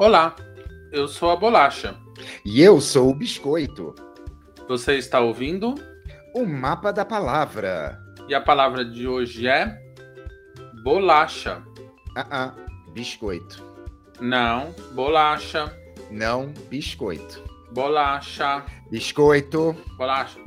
Olá, 0.00 0.34
eu 0.90 1.06
sou 1.06 1.30
a 1.30 1.36
Bolacha. 1.36 1.94
E 2.42 2.62
eu 2.62 2.80
sou 2.80 3.10
o 3.10 3.14
Biscoito. 3.14 3.94
Você 4.66 4.96
está 4.96 5.20
ouvindo? 5.20 5.74
O 6.34 6.46
Mapa 6.46 6.90
da 6.90 7.04
Palavra. 7.04 8.00
E 8.26 8.34
a 8.34 8.40
palavra 8.40 8.82
de 8.82 9.06
hoje 9.06 9.46
é 9.46 9.78
bolacha. 10.82 11.62
Ah, 12.16 12.26
ah, 12.30 12.54
biscoito. 12.94 13.62
Não, 14.18 14.74
bolacha. 14.92 15.70
Não, 16.10 16.50
biscoito. 16.70 17.44
Bolacha. 17.70 18.64
Biscoito. 18.90 19.76
Bolacha. 19.98 20.40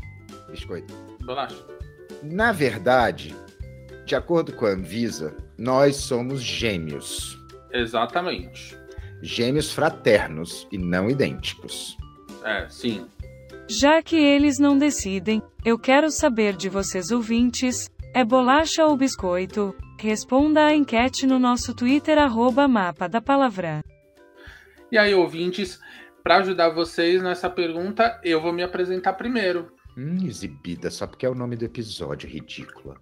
Biscoito. 0.49 0.95
Bolacha. 1.23 1.63
Na 2.23 2.51
verdade, 2.51 3.35
de 4.03 4.15
acordo 4.15 4.51
com 4.53 4.65
a 4.65 4.69
Anvisa, 4.69 5.37
nós 5.59 5.97
somos 5.97 6.41
gêmeos. 6.41 7.37
Exatamente. 7.71 8.81
Gêmeos 9.23 9.71
fraternos 9.71 10.67
e 10.69 10.77
não 10.77 11.09
idênticos. 11.09 11.97
É, 12.43 12.67
sim. 12.67 13.07
Já 13.69 14.01
que 14.03 14.17
eles 14.17 14.59
não 14.59 14.77
decidem, 14.77 15.41
eu 15.63 15.79
quero 15.79 16.11
saber 16.11 16.57
de 16.57 16.67
vocês 16.67 17.09
ouvintes: 17.09 17.89
é 18.13 18.25
bolacha 18.25 18.85
ou 18.85 18.97
biscoito? 18.97 19.73
Responda 19.97 20.65
a 20.65 20.75
enquete 20.75 21.25
no 21.25 21.39
nosso 21.39 21.73
Twitter, 21.73 22.17
arroba 22.17 22.67
mapa 22.67 23.07
da 23.07 23.21
palavra. 23.21 23.81
E 24.91 24.97
aí, 24.97 25.15
ouvintes, 25.15 25.79
para 26.21 26.39
ajudar 26.39 26.71
vocês 26.71 27.23
nessa 27.23 27.49
pergunta, 27.49 28.19
eu 28.25 28.41
vou 28.41 28.51
me 28.51 28.61
apresentar 28.61 29.13
primeiro. 29.13 29.71
Hum, 29.97 30.25
exibida 30.25 30.91
só 30.91 31.07
porque 31.07 31.25
é 31.25 31.29
o 31.29 31.35
nome 31.35 31.55
do 31.55 31.63
episódio, 31.63 32.29
ridícula. 32.29 32.97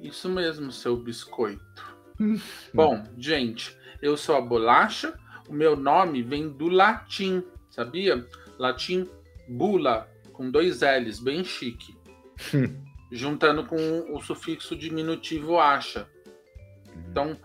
Isso 0.00 0.30
mesmo, 0.30 0.72
seu 0.72 0.96
biscoito. 0.96 1.94
Hum. 2.18 2.40
Bom, 2.72 3.04
gente, 3.18 3.76
eu 4.00 4.16
sou 4.16 4.34
a 4.34 4.40
Bolacha. 4.40 5.20
O 5.52 5.54
meu 5.54 5.76
nome 5.76 6.22
vem 6.22 6.48
do 6.48 6.66
latim, 6.66 7.44
sabia? 7.68 8.26
Latim 8.58 9.06
bula, 9.46 10.08
com 10.32 10.50
dois 10.50 10.80
L's, 10.80 11.20
bem 11.20 11.44
chique. 11.44 11.94
Juntando 13.12 13.66
com 13.66 13.76
o 14.16 14.18
sufixo 14.22 14.74
diminutivo 14.74 15.58
acha. 15.58 16.08
Então, 16.96 17.36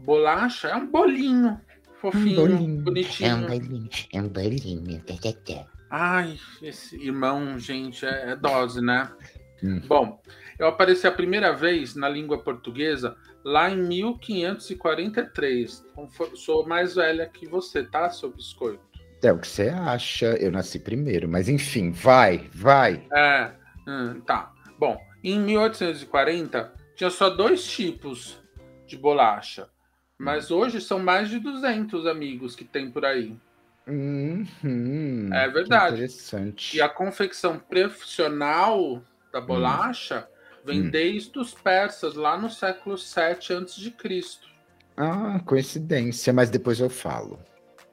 bolacha 0.00 0.68
é 0.68 0.76
um 0.76 0.86
bolinho 0.86 1.60
fofinho, 2.00 2.36
bolinho. 2.36 2.82
bonitinho. 2.82 3.28
É 3.28 3.34
um 3.34 3.46
bolinho, 3.46 3.90
é 4.14 4.22
um 4.22 4.28
bolinho. 4.28 5.02
Tá, 5.02 5.14
tá, 5.22 5.32
tá. 5.32 5.66
Ai, 5.90 6.38
esse 6.62 6.96
irmão, 6.96 7.58
gente, 7.58 8.06
é, 8.06 8.30
é 8.30 8.36
dose, 8.36 8.80
né? 8.80 9.12
Hum. 9.62 9.82
Bom, 9.86 10.22
eu 10.62 10.68
apareci 10.68 11.08
a 11.08 11.12
primeira 11.12 11.52
vez 11.52 11.96
na 11.96 12.08
língua 12.08 12.38
portuguesa 12.38 13.16
lá 13.44 13.68
em 13.68 13.76
1543. 13.76 15.84
Então, 15.90 16.08
Sou 16.36 16.64
mais 16.64 16.94
velha 16.94 17.28
que 17.28 17.48
você, 17.48 17.82
tá, 17.82 18.08
seu 18.10 18.30
biscoito? 18.30 18.80
É 19.20 19.32
o 19.32 19.38
que 19.38 19.48
você 19.48 19.70
acha. 19.70 20.36
Eu 20.36 20.52
nasci 20.52 20.78
primeiro, 20.78 21.28
mas 21.28 21.48
enfim, 21.48 21.90
vai, 21.90 22.48
vai. 22.52 23.04
É, 23.12 23.50
hum, 23.88 24.20
tá. 24.20 24.52
Bom, 24.78 24.96
em 25.22 25.40
1840 25.40 26.72
tinha 26.94 27.10
só 27.10 27.28
dois 27.28 27.64
tipos 27.64 28.40
de 28.86 28.96
bolacha. 28.96 29.68
Mas 30.16 30.52
hoje 30.52 30.80
são 30.80 31.00
mais 31.00 31.28
de 31.28 31.40
200 31.40 32.06
amigos 32.06 32.54
que 32.54 32.64
tem 32.64 32.88
por 32.88 33.04
aí. 33.04 33.36
Uhum, 33.88 35.28
É 35.32 35.48
verdade. 35.48 35.96
Interessante. 35.96 36.76
E 36.76 36.80
a 36.80 36.88
confecção 36.88 37.58
profissional 37.58 39.02
da 39.32 39.40
bolacha 39.40 40.28
vem 40.64 40.82
Hum. 40.82 40.90
desde 40.90 41.38
os 41.38 41.52
persas, 41.54 42.14
lá 42.14 42.36
no 42.36 42.48
século 42.50 42.96
7 42.96 43.52
a.C. 43.52 43.92
Ah, 44.96 45.40
coincidência, 45.44 46.32
mas 46.32 46.50
depois 46.50 46.78
eu 46.80 46.90
falo. 46.90 47.38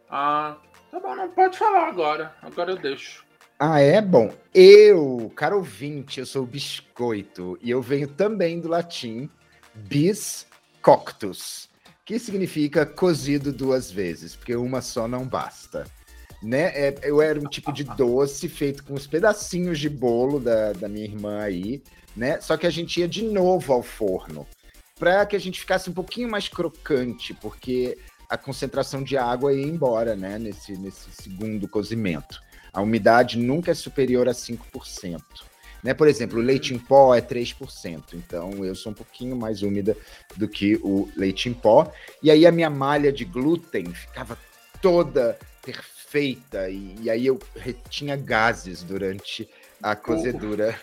Ah, 0.10 0.58
tá 0.92 1.00
bom, 1.00 1.16
não 1.16 1.30
pode 1.30 1.58
falar 1.58 1.88
agora. 1.88 2.34
Agora 2.42 2.72
eu 2.72 2.78
deixo. 2.78 3.26
Ah, 3.58 3.80
é? 3.80 4.02
Bom, 4.02 4.34
eu, 4.54 5.32
caro 5.36 5.58
ouvinte, 5.58 6.20
eu 6.20 6.26
sou 6.26 6.44
o 6.44 6.48
biscoito 6.48 7.58
e 7.62 7.70
eu 7.70 7.82
venho 7.82 8.08
também 8.08 8.60
do 8.60 8.70
latim 8.70 9.30
bis 9.76 10.48
coctus, 10.82 11.70
que 12.06 12.18
significa 12.18 12.86
cozido 12.86 13.52
duas 13.52 13.92
vezes, 13.92 14.36
porque 14.36 14.56
uma 14.56 14.82
só 14.82 15.08
não 15.08 15.26
basta. 15.28 15.86
Né? 16.42 16.68
É, 16.74 17.00
eu 17.04 17.22
era 17.22 17.40
um 17.40 17.50
tipo 17.50 17.74
de 17.74 17.84
doce 17.84 18.48
feito 18.48 18.84
com 18.84 18.94
os 18.94 19.06
pedacinhos 19.06 19.78
de 19.78 19.90
bolo 19.90 20.40
da, 20.40 20.72
da 20.74 20.88
minha 20.88 21.06
irmã 21.06 21.42
aí, 21.42 21.84
né? 22.16 22.40
Só 22.40 22.56
que 22.56 22.66
a 22.66 22.70
gente 22.70 23.00
ia 23.00 23.08
de 23.08 23.24
novo 23.24 23.74
ao 23.74 23.84
forno 23.84 24.48
para 24.98 25.26
que 25.26 25.36
a 25.36 25.40
gente 25.40 25.60
ficasse 25.60 25.90
um 25.90 25.94
pouquinho 25.94 26.30
mais 26.30 26.48
crocante, 26.48 27.34
porque 27.34 27.98
a 28.30 28.38
concentração 28.38 29.02
de 29.02 29.18
água 29.18 29.54
ia 29.54 29.66
embora, 29.66 30.16
né? 30.16 30.38
Nesse, 30.38 30.74
nesse 30.78 31.10
segundo 31.12 31.68
cozimento. 31.68 32.40
A 32.72 32.82
umidade 32.82 33.38
nunca 33.38 33.72
é 33.72 33.74
superior 33.74 34.30
a 34.30 34.34
5%. 34.34 35.20
Né? 35.84 35.94
Por 35.94 36.08
exemplo, 36.08 36.40
o 36.40 36.42
leite 36.42 36.74
em 36.74 36.78
pó 36.78 37.16
é 37.16 37.22
3%, 37.22 38.14
então 38.14 38.66
eu 38.66 38.76
sou 38.76 38.92
um 38.92 38.96
pouquinho 38.96 39.36
mais 39.36 39.64
úmida 39.64 39.96
do 40.36 40.48
que 40.48 40.76
o 40.84 41.10
leite 41.16 41.50
em 41.50 41.54
pó. 41.54 41.92
E 42.22 42.30
aí 42.30 42.46
a 42.46 42.52
minha 42.52 42.70
malha 42.70 43.12
de 43.12 43.26
glúten 43.26 43.86
ficava 43.94 44.38
toda 44.82 45.40
perfeita, 45.64 45.99
e, 46.18 46.96
e 47.02 47.10
aí 47.10 47.26
eu 47.26 47.38
retinha 47.56 48.16
gases 48.16 48.82
durante 48.84 49.48
a 49.82 49.96
cozedura. 49.96 50.76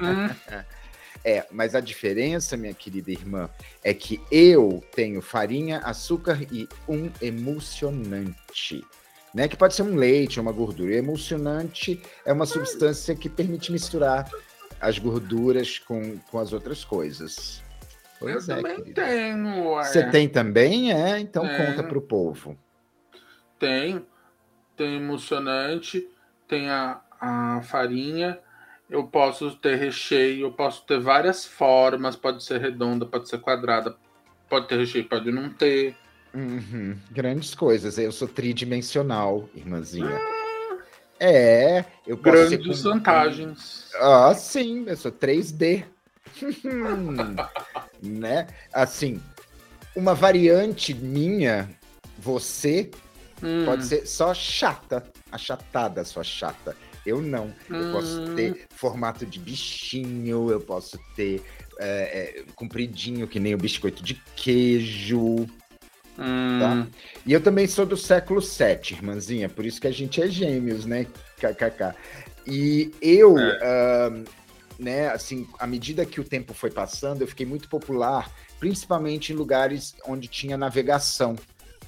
Hum, 0.00 0.62
É, 1.24 1.46
mas 1.52 1.74
a 1.74 1.80
diferença, 1.80 2.56
minha 2.56 2.74
querida 2.74 3.10
irmã, 3.10 3.48
é 3.84 3.94
que 3.94 4.20
eu 4.30 4.82
tenho 4.94 5.22
farinha, 5.22 5.78
açúcar 5.78 6.40
e 6.50 6.68
um 6.88 7.10
emulsionante. 7.20 8.84
Né, 9.34 9.48
que 9.48 9.56
pode 9.56 9.74
ser 9.74 9.82
um 9.82 9.94
leite 9.94 10.38
ou 10.38 10.42
uma 10.42 10.52
gordura. 10.52 10.92
E 10.92 10.96
emulsionante 10.98 12.02
é 12.26 12.32
uma 12.32 12.44
substância 12.44 13.14
que 13.14 13.30
permite 13.30 13.72
misturar 13.72 14.28
as 14.78 14.98
gorduras 14.98 15.78
com, 15.78 16.18
com 16.18 16.38
as 16.38 16.52
outras 16.52 16.84
coisas. 16.84 17.62
eu 18.20 18.32
Pois 18.32 18.48
é, 18.48 18.56
também 18.56 18.76
querida. 18.76 19.02
tenho. 19.04 19.70
ué. 19.74 19.84
Você 19.84 20.10
tem 20.10 20.28
também? 20.28 20.92
É? 20.92 21.18
Então 21.18 21.46
Tenho. 21.46 21.66
conta 21.66 21.82
pro 21.82 22.02
povo. 22.02 22.58
Tem. 23.58 24.04
Tem 24.82 24.96
emulsionante, 24.96 26.08
tem 26.48 26.68
a, 26.68 27.00
a 27.20 27.62
farinha. 27.62 28.36
Eu 28.90 29.04
posso 29.04 29.52
ter 29.52 29.76
recheio, 29.76 30.46
eu 30.46 30.52
posso 30.52 30.84
ter 30.84 30.98
várias 30.98 31.46
formas. 31.46 32.16
Pode 32.16 32.42
ser 32.42 32.60
redonda, 32.60 33.06
pode 33.06 33.28
ser 33.28 33.38
quadrada. 33.38 33.94
Pode 34.48 34.66
ter 34.66 34.76
recheio, 34.78 35.08
pode 35.08 35.30
não 35.30 35.50
ter. 35.50 35.94
Uhum, 36.34 36.96
Grandes 37.12 37.54
coisas. 37.54 37.96
Eu 37.96 38.10
sou 38.10 38.26
tridimensional, 38.26 39.48
irmãzinha. 39.54 40.18
É, 41.20 41.84
eu 42.04 42.16
posso 42.18 42.48
ser 42.48 42.56
Grandes 42.58 42.82
com- 42.82 42.90
vantagens. 42.90 43.88
Ah, 44.00 44.34
sim, 44.34 44.82
eu 44.88 44.96
sou 44.96 45.12
3D. 45.12 45.84
né? 48.02 48.48
Assim, 48.72 49.22
uma 49.94 50.12
variante 50.12 50.92
minha, 50.92 51.70
você, 52.18 52.90
Hum, 53.42 53.64
pode 53.64 53.84
ser 53.84 54.06
só 54.06 54.32
chata, 54.32 55.02
achatada, 55.30 56.04
só 56.04 56.22
chata. 56.22 56.76
Eu 57.04 57.20
não. 57.20 57.52
Eu 57.68 57.86
posso 57.90 58.20
Hum. 58.20 58.34
ter 58.36 58.66
formato 58.70 59.26
de 59.26 59.38
bichinho, 59.40 60.50
eu 60.50 60.60
posso 60.60 60.98
ter 61.16 61.42
é, 61.78 62.40
é, 62.40 62.44
compridinho, 62.54 63.26
que 63.26 63.40
nem 63.40 63.54
o 63.54 63.58
biscoito 63.58 64.02
de 64.02 64.14
queijo. 64.36 65.46
hum, 66.18 66.58
tá? 66.58 66.86
E 67.26 67.32
eu 67.32 67.40
também 67.42 67.66
sou 67.66 67.84
do 67.86 67.96
século 67.96 68.40
VII, 68.40 68.92
irmãzinha, 68.96 69.48
por 69.48 69.64
isso 69.66 69.80
que 69.80 69.86
a 69.88 69.92
gente 69.92 70.22
é 70.22 70.28
gêmeos, 70.28 70.84
né? 70.86 71.06
KKK. 71.38 71.94
E 72.46 72.92
eu, 73.00 73.34
ahn, 73.60 74.24
né, 74.78 75.08
assim, 75.08 75.46
à 75.58 75.66
medida 75.66 76.04
que 76.06 76.20
o 76.20 76.24
tempo 76.24 76.52
foi 76.54 76.70
passando, 76.70 77.22
eu 77.22 77.26
fiquei 77.28 77.46
muito 77.46 77.68
popular, 77.68 78.30
principalmente 78.60 79.32
em 79.32 79.36
lugares 79.36 79.94
onde 80.06 80.28
tinha 80.28 80.56
navegação. 80.56 81.36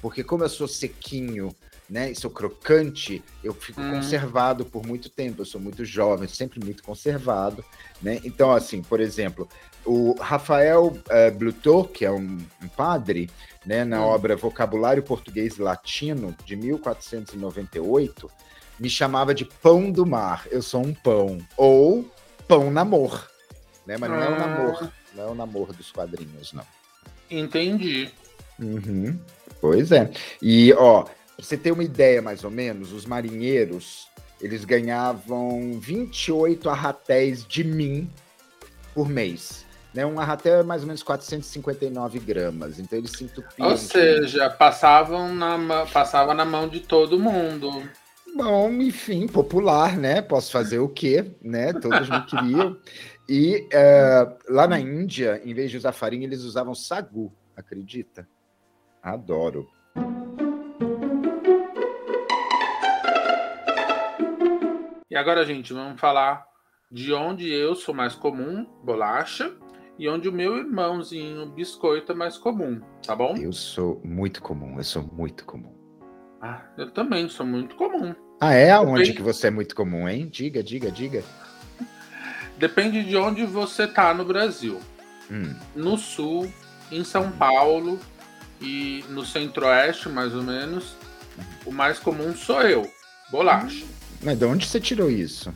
Porque 0.01 0.23
como 0.23 0.43
eu 0.43 0.49
sou 0.49 0.67
sequinho, 0.67 1.55
né, 1.89 2.11
e 2.11 2.15
sou 2.15 2.31
crocante, 2.31 3.23
eu 3.43 3.53
fico 3.53 3.79
Hum. 3.81 3.91
conservado 3.91 4.65
por 4.65 4.85
muito 4.85 5.09
tempo. 5.09 5.41
Eu 5.41 5.45
sou 5.45 5.61
muito 5.61 5.85
jovem, 5.85 6.27
sempre 6.27 6.59
muito 6.63 6.81
conservado, 6.83 7.63
né? 8.01 8.19
Então, 8.23 8.51
assim, 8.51 8.81
por 8.81 8.99
exemplo, 8.99 9.47
o 9.85 10.15
Rafael 10.19 10.97
Blutot, 11.37 11.89
que 11.91 12.03
é 12.05 12.11
um, 12.11 12.37
um 12.61 12.67
padre, 12.67 13.29
né, 13.65 13.83
na 13.85 14.01
Hum. 14.01 14.05
obra 14.09 14.35
Vocabulário 14.35 15.03
Português 15.03 15.57
Latino, 15.57 16.35
de 16.43 16.55
1498, 16.55 18.29
me 18.79 18.89
chamava 18.89 19.33
de 19.33 19.45
pão 19.45 19.91
do 19.91 20.05
mar. 20.05 20.45
Eu 20.51 20.61
sou 20.61 20.83
um 20.83 20.93
pão. 20.93 21.37
Ou 21.55 22.05
pão 22.47 22.71
namor. 22.71 23.29
Né? 23.85 23.95
Mas 23.97 24.09
não 24.09 24.21
é 24.21 24.29
o 24.29 24.33
Ah. 24.33 24.39
namor. 24.39 24.91
Não 25.13 25.23
é 25.23 25.27
o 25.27 25.35
namor 25.35 25.71
dos 25.71 25.91
quadrinhos, 25.91 26.51
não. 26.51 26.65
entendi. 27.29 28.09
Uhum. 28.59 29.19
Pois 29.61 29.91
é. 29.91 30.11
E, 30.41 30.73
ó, 30.73 31.03
pra 31.03 31.13
você 31.37 31.57
ter 31.57 31.71
uma 31.71 31.83
ideia, 31.83 32.21
mais 32.21 32.43
ou 32.43 32.51
menos, 32.51 32.91
os 32.91 33.05
marinheiros, 33.05 34.07
eles 34.41 34.65
ganhavam 34.65 35.79
28 35.79 36.69
arratéis 36.69 37.45
de 37.45 37.63
mim 37.63 38.09
por 38.93 39.09
mês. 39.09 39.65
né? 39.93 40.05
Um 40.05 40.19
até 40.19 40.61
mais 40.61 40.81
ou 40.81 40.87
menos 40.87 41.01
459 41.01 42.19
gramas. 42.19 42.79
Então 42.79 42.99
eles 42.99 43.11
se 43.11 43.23
entupiam. 43.23 43.69
Ou 43.69 43.77
seja, 43.77 44.49
passavam 44.49 45.33
na, 45.33 45.85
passava 45.85 46.33
na 46.33 46.45
mão 46.45 46.67
de 46.67 46.81
todo 46.81 47.19
mundo. 47.19 47.83
Bom, 48.35 48.69
enfim, 48.81 49.27
popular, 49.27 49.97
né? 49.97 50.21
Posso 50.21 50.51
fazer 50.51 50.79
o 50.79 50.89
quê, 50.89 51.31
né? 51.41 51.71
Todos 51.71 52.09
me 52.09 52.21
queriam. 52.25 52.77
E 53.29 53.65
eh, 53.71 54.27
lá 54.49 54.67
na 54.67 54.77
Índia, 54.77 55.41
em 55.45 55.53
vez 55.53 55.71
de 55.71 55.77
usar 55.77 55.93
farinha, 55.93 56.25
eles 56.25 56.41
usavam 56.41 56.75
sagu, 56.75 57.33
acredita? 57.55 58.27
Adoro. 59.05 59.61
E 65.09 65.15
agora, 65.15 65.45
gente, 65.45 65.71
vamos 65.73 65.99
falar 65.99 66.45
de 66.91 67.13
onde 67.13 67.51
eu 67.51 67.75
sou 67.75 67.93
mais 67.93 68.15
comum, 68.15 68.65
bolacha, 68.83 69.53
e 69.97 70.09
onde 70.09 70.27
o 70.27 70.31
meu 70.33 70.57
irmãozinho, 70.57 71.45
biscoito, 71.47 72.11
é 72.11 72.15
mais 72.15 72.37
comum, 72.37 72.81
tá 73.05 73.15
bom? 73.15 73.35
Eu 73.37 73.53
sou 73.53 74.01
muito 74.03 74.41
comum, 74.41 74.77
eu 74.77 74.83
sou 74.83 75.03
muito 75.03 75.45
comum. 75.45 75.73
Ah, 76.41 76.61
eu 76.77 76.91
também 76.91 77.29
sou 77.29 77.45
muito 77.45 77.75
comum. 77.75 78.13
Ah, 78.41 78.53
é? 78.53 78.71
Aonde 78.71 78.99
Depende- 79.03 79.13
que 79.17 79.21
você 79.23 79.47
é 79.47 79.51
muito 79.51 79.75
comum, 79.75 80.07
hein? 80.07 80.27
Diga, 80.29 80.61
diga, 80.61 80.91
diga. 80.91 81.23
Depende 82.57 83.03
de 83.03 83.15
onde 83.15 83.45
você 83.45 83.87
tá 83.87 84.13
no 84.13 84.25
Brasil. 84.25 84.79
Hum, 85.31 85.55
No 85.75 85.97
sul, 85.97 86.51
em 86.91 87.03
São 87.03 87.31
Paulo 87.31 87.97
e 88.65 89.05
no 89.09 89.23
centro-oeste, 89.23 90.09
mais 90.09 90.33
ou 90.33 90.41
menos, 90.41 90.95
o 91.65 91.71
mais 91.71 91.99
comum 91.99 92.35
sou 92.35 92.61
eu, 92.61 92.91
bolacha. 93.29 93.85
mas 94.21 94.37
de 94.37 94.45
onde 94.45 94.65
você 94.65 94.79
tirou 94.79 95.09
isso? 95.09 95.53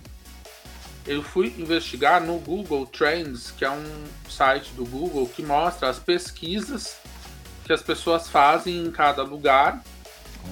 Eu 1.07 1.23
fui 1.23 1.55
investigar 1.57 2.21
no 2.21 2.37
Google 2.37 2.85
Trends, 2.85 3.51
que 3.51 3.65
é 3.65 3.71
um 3.71 4.03
site 4.29 4.71
do 4.73 4.85
Google 4.85 5.27
que 5.27 5.41
mostra 5.41 5.89
as 5.89 5.97
pesquisas 5.97 6.97
que 7.65 7.73
as 7.73 7.81
pessoas 7.81 8.27
fazem 8.27 8.83
em 8.83 8.91
cada 8.91 9.21
lugar, 9.23 9.83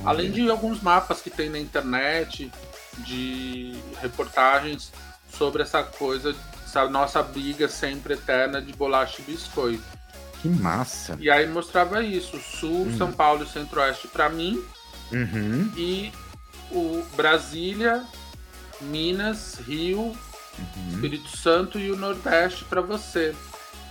além 0.05 0.31
de 0.31 0.47
alguns 0.49 0.81
mapas 0.81 1.19
que 1.19 1.31
tem 1.31 1.49
na 1.49 1.57
internet, 1.57 2.51
de 2.99 3.75
reportagens 3.99 4.91
sobre 5.31 5.63
essa 5.63 5.83
coisa, 5.83 6.35
essa 6.63 6.87
nossa 6.87 7.21
briga 7.23 7.67
sempre 7.67 8.13
eterna 8.13 8.61
de 8.61 8.71
bolacha 8.73 9.19
e 9.19 9.31
biscoito. 9.31 9.96
Que 10.41 10.49
massa. 10.49 11.17
E 11.19 11.29
aí 11.29 11.47
mostrava 11.47 12.03
isso, 12.03 12.37
Sul, 12.39 12.85
Hum. 12.87 12.97
São 12.97 13.11
Paulo 13.11 13.43
e 13.43 13.47
Centro-Oeste 13.47 14.07
para 14.07 14.29
mim, 14.29 14.63
Uhum, 15.11 15.71
e 15.77 16.11
o 16.71 17.01
Brasília, 17.15 18.03
Minas, 18.81 19.55
Rio, 19.65 19.99
uhum. 19.99 20.13
Espírito 20.93 21.35
Santo 21.35 21.79
e 21.79 21.89
o 21.91 21.95
Nordeste 21.97 22.65
para 22.65 22.81
você. 22.81 23.33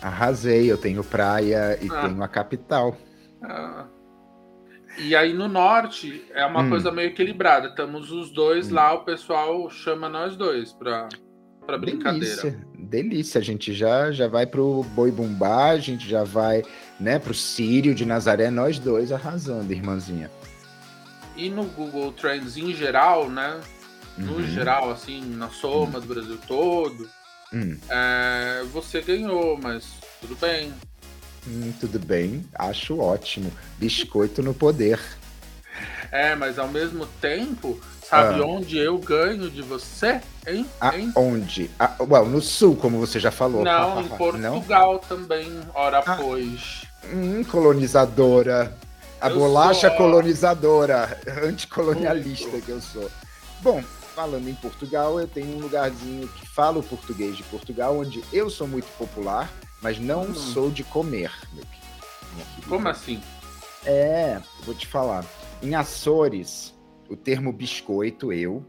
Arrasei, 0.03 0.71
eu 0.71 0.77
tenho 0.79 1.03
praia 1.03 1.79
e 1.83 1.89
Ah. 1.91 2.03
tenho 2.03 2.23
a 2.23 2.29
capital. 2.29 2.97
Ah, 3.43 3.87
E 4.99 5.15
aí 5.15 5.35
no 5.35 5.47
norte 5.47 6.25
é 6.33 6.47
uma 6.47 6.63
Hum. 6.63 6.71
coisa 6.71 6.91
meio 6.91 7.09
equilibrada. 7.09 7.69
Estamos 7.69 8.11
os 8.11 8.31
dois 8.33 8.71
lá, 8.71 8.95
o 8.95 9.05
pessoal 9.05 9.69
chama 9.69 10.09
nós 10.09 10.37
dois 10.37 10.73
para 10.73 11.09
para 11.67 11.77
brincadeira. 11.77 12.21
Delícia, 12.43 12.67
delícia. 12.87 13.41
A 13.41 13.44
gente 13.44 13.75
já, 13.75 14.11
já 14.12 14.29
vai 14.29 14.47
pro 14.47 14.83
Boi 14.94 15.11
Bumbá, 15.11 15.71
a 15.71 15.79
gente 15.79 16.09
já 16.09 16.25
vai, 16.25 16.62
né, 16.99 17.19
pro 17.19 17.35
Sírio 17.35 17.94
de 17.94 18.06
Nazaré, 18.06 18.50
nós 18.50 18.79
dois 18.79 19.12
arrasando, 19.12 19.73
irmãzinha. 19.73 20.31
E 21.37 21.50
no 21.50 21.65
Google 21.65 22.12
Trends 22.12 22.56
em 22.56 22.75
geral, 22.75 23.29
né? 23.29 23.61
No 24.17 24.37
Uhum. 24.37 24.43
geral, 24.47 24.91
assim, 24.91 25.21
na 25.35 25.50
soma 25.50 26.00
do 26.00 26.06
Brasil 26.06 26.38
todo, 26.49 27.06
Hum, 27.53 27.77
é, 27.88 28.65
você 28.73 29.00
ganhou, 29.03 29.59
mas 29.62 29.85
tudo 30.21 30.35
bem. 30.41 30.73
hum, 31.47 31.73
tudo 31.79 31.99
bem, 31.99 32.44
acho 32.55 32.99
ótimo. 32.99 33.53
Biscoito 33.79 34.43
no 34.43 34.55
poder. 34.55 34.99
É, 36.12 36.35
mas 36.35 36.58
ao 36.58 36.69
mesmo 36.69 37.06
tempo, 37.20 37.81
sabe 38.08 38.41
Ah. 38.41 38.44
onde 38.47 38.79
eu 38.79 38.99
ganho 38.99 39.50
de 39.50 39.62
você? 39.62 40.20
Hein? 40.47 40.67
Aonde? 41.14 41.70
Ah, 41.79 41.94
well, 42.00 42.26
no 42.26 42.41
sul, 42.41 42.76
como 42.76 42.99
você 42.99 43.19
já 43.20 43.31
falou. 43.31 43.64
Não, 43.64 44.00
em 44.03 44.08
Não? 44.08 44.17
Portugal 44.17 44.99
também, 45.00 45.61
ora 45.75 46.03
Ah. 46.06 46.17
pois. 46.17 46.87
Hum, 47.12 47.43
colonizadora. 47.44 48.76
A 49.20 49.31
Eu 49.31 49.37
bolacha 49.38 49.88
sou. 49.88 49.97
colonizadora, 49.97 51.19
anticolonialista 51.43 52.49
Muito. 52.49 52.64
que 52.67 52.70
eu 52.73 52.81
sou. 52.81 53.11
Bom, 53.61 53.82
falando 54.14 54.49
em 54.49 54.55
Portugal, 54.55 55.19
eu 55.19 55.26
tenho 55.26 55.56
um 55.56 55.61
lugarzinho 55.61 56.29
que 56.29 56.47
fala 56.47 56.79
o 56.79 56.82
português 56.82 57.37
de 57.37 57.43
Portugal, 57.44 57.99
onde 57.99 58.23
eu 58.32 58.50
sou 58.50 58.69
muito 58.69 58.87
popular, 58.99 59.50
mas 59.81 59.99
não 59.99 60.23
Hum. 60.25 60.35
sou 60.35 60.70
de 60.70 60.85
comer, 60.85 61.31
meu 61.55 61.64
querido. 61.64 62.69
Como 62.69 62.88
assim? 62.88 63.20
É, 63.85 64.38
vou 64.64 64.75
te 64.75 64.87
falar. 64.87 65.25
Em 65.62 65.75
Açores, 65.75 66.79
o 67.08 67.17
termo 67.17 67.53
biscoito, 67.53 68.32
eu, 68.32 68.64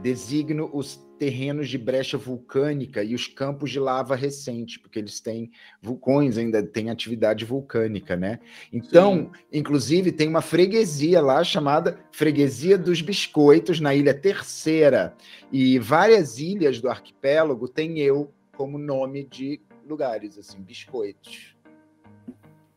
designo 0.00 0.70
os 0.72 0.96
terrenos 1.18 1.68
de 1.68 1.76
brecha 1.76 2.16
vulcânica 2.16 3.04
e 3.04 3.14
os 3.14 3.26
campos 3.26 3.70
de 3.70 3.78
lava 3.78 4.14
recente, 4.14 4.78
porque 4.78 4.98
eles 4.98 5.20
têm 5.20 5.50
vulcões, 5.82 6.38
ainda 6.38 6.62
têm 6.62 6.88
atividade 6.88 7.44
vulcânica, 7.44 8.16
né? 8.16 8.38
Então, 8.72 9.30
inclusive, 9.52 10.12
tem 10.12 10.28
uma 10.28 10.40
freguesia 10.40 11.20
lá 11.20 11.44
chamada 11.44 12.00
Freguesia 12.12 12.78
dos 12.78 13.02
Biscoitos, 13.02 13.80
na 13.80 13.94
Ilha 13.94 14.14
Terceira. 14.14 15.14
E 15.52 15.78
várias 15.78 16.38
ilhas 16.38 16.80
do 16.80 16.88
arquipélago 16.88 17.68
têm 17.68 17.98
eu 17.98 18.32
como 18.56 18.78
nome 18.78 19.24
de 19.24 19.60
lugares, 19.86 20.38
assim, 20.38 20.62
biscoitos. 20.62 21.59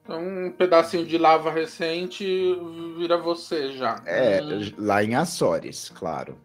Então, 0.03 0.19
um 0.21 0.51
pedacinho 0.51 1.05
de 1.05 1.17
lava 1.17 1.49
recente 1.49 2.25
vira 2.97 3.17
você 3.17 3.71
já. 3.71 4.01
É, 4.05 4.41
lá 4.77 5.01
em 5.01 5.15
Açores, 5.15 5.89
claro. 5.95 6.37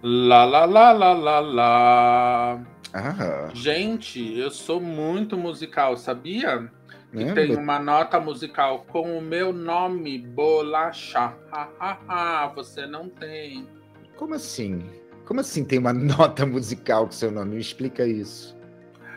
Lá, 0.00 0.44
lá, 0.44 0.64
lá, 0.64 0.92
lá, 0.92 1.12
lá, 1.12 1.40
lá. 1.40 2.60
Ah, 2.92 3.50
Gente, 3.52 4.38
eu 4.38 4.50
sou 4.50 4.80
muito 4.80 5.36
musical, 5.36 5.96
sabia? 5.96 6.70
Que 7.10 7.32
tem 7.32 7.56
uma 7.56 7.78
nota 7.78 8.18
musical 8.20 8.84
com 8.88 9.18
o 9.18 9.20
meu 9.20 9.52
nome, 9.52 10.18
Bolacha. 10.18 11.34
Ha, 11.50 11.68
ha, 11.78 11.98
ha, 12.08 12.46
você 12.48 12.86
não 12.86 13.08
tem. 13.08 13.66
Como 14.16 14.34
assim? 14.34 15.01
Como 15.24 15.40
assim 15.40 15.64
tem 15.64 15.78
uma 15.78 15.92
nota 15.94 16.44
musical 16.46 17.06
com 17.06 17.12
seu 17.12 17.30
nome? 17.30 17.54
Me 17.56 17.60
explica 17.60 18.04
isso. 18.06 18.56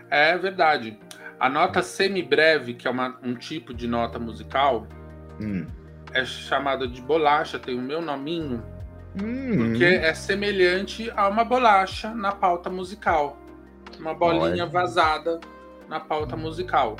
É 0.10 0.38
verdade. 0.38 0.98
A 1.40 1.50
nota 1.50 1.82
semibreve, 1.82 2.74
que 2.76 2.88
é 2.88 2.92
uma- 2.92 3.18
um 3.24 3.36
tipo 3.36 3.74
de 3.74 3.88
nota 3.88 4.18
musical, 4.18 4.88
Hum. 5.42 5.66
é 6.14 6.24
chamada 6.24 6.88
de 6.88 7.02
bolacha, 7.02 7.60
tem 7.60 7.78
o 7.78 7.82
meu 7.82 8.02
nominho, 8.02 8.64
Hum. 9.22 9.70
porque 9.72 9.84
é 9.84 10.14
semelhante 10.14 11.12
a 11.16 11.28
uma 11.28 11.44
bolacha 11.44 12.14
na 12.14 12.32
pauta 12.32 12.70
musical. 12.70 13.38
Uma 14.00 14.14
bolinha 14.14 14.64
Olha. 14.64 14.66
vazada 14.66 15.40
na 15.90 16.00
pauta 16.00 16.36
musical. 16.38 16.96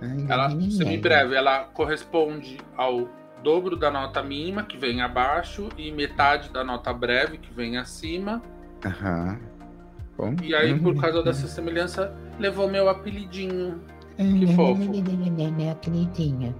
Ai, 0.00 0.26
Ela 0.28 0.50
semibreve, 0.70 1.34
ela 1.34 1.64
corresponde 1.64 2.58
ao 2.76 3.08
dobro 3.44 3.76
da 3.76 3.90
nota 3.90 4.22
mínima, 4.22 4.62
que 4.64 4.76
vem 4.78 5.02
abaixo, 5.02 5.68
e 5.76 5.92
metade 5.92 6.48
da 6.48 6.64
nota 6.64 6.92
breve, 6.92 7.36
que 7.38 7.52
vem 7.52 7.76
acima. 7.76 8.42
Aham. 8.84 9.38
Bom. 10.16 10.34
E 10.42 10.54
aí, 10.54 10.78
por 10.78 10.98
causa 11.00 11.22
dessa 11.22 11.46
semelhança, 11.46 12.14
levou 12.38 12.68
meu 12.68 12.88
apelidinho. 12.88 13.80
Que 14.16 14.46
fofo. 14.54 14.76
Meu 14.76 15.02
queridinho. 15.02 16.54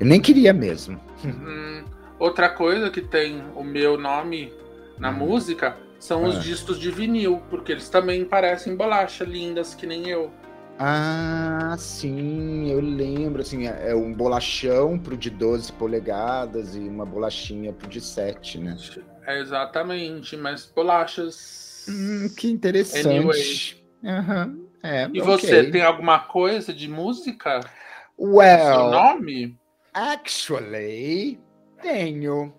Eu 0.00 0.06
nem 0.06 0.20
queria 0.20 0.52
mesmo. 0.52 1.00
Hum, 1.24 1.84
outra 2.18 2.48
coisa 2.48 2.90
que 2.90 3.00
tem 3.00 3.42
o 3.54 3.62
meu 3.62 3.98
nome 3.98 4.52
na 4.98 5.10
Hum. 5.10 5.14
música 5.14 5.76
são 5.98 6.24
os 6.24 6.36
Ah. 6.36 6.40
discos 6.40 6.78
de 6.78 6.90
vinil, 6.90 7.40
porque 7.48 7.72
eles 7.72 7.88
também 7.88 8.24
parecem 8.24 8.76
bolacha, 8.76 9.24
lindas 9.24 9.74
que 9.74 9.86
nem 9.86 10.08
eu. 10.08 10.30
Ah, 10.78 11.74
sim, 11.78 12.70
eu 12.70 12.80
lembro, 12.80 13.40
assim, 13.40 13.66
é 13.66 13.90
é 13.90 13.94
um 13.94 14.12
bolachão 14.12 14.98
pro 14.98 15.16
de 15.16 15.30
12 15.30 15.72
polegadas 15.72 16.76
e 16.76 16.80
uma 16.80 17.06
bolachinha 17.06 17.72
pro 17.72 17.88
de 17.88 18.00
7, 18.00 18.58
né? 18.58 18.76
É 19.26 19.40
exatamente, 19.40 20.36
mas 20.36 20.66
bolachas. 20.66 21.86
Hum, 21.88 22.28
que 22.36 22.48
interessante. 22.48 23.82
Aham, 24.04 24.58
é, 24.82 25.04
E 25.12 25.18
ok. 25.20 25.24
você, 25.24 25.70
tem 25.70 25.82
alguma 25.82 26.18
coisa 26.18 26.74
de 26.74 26.88
música? 26.88 27.60
Seu 27.60 28.26
Well, 28.26 28.90
nome? 28.90 29.58
actually, 29.94 31.40
tenho. 31.80 32.54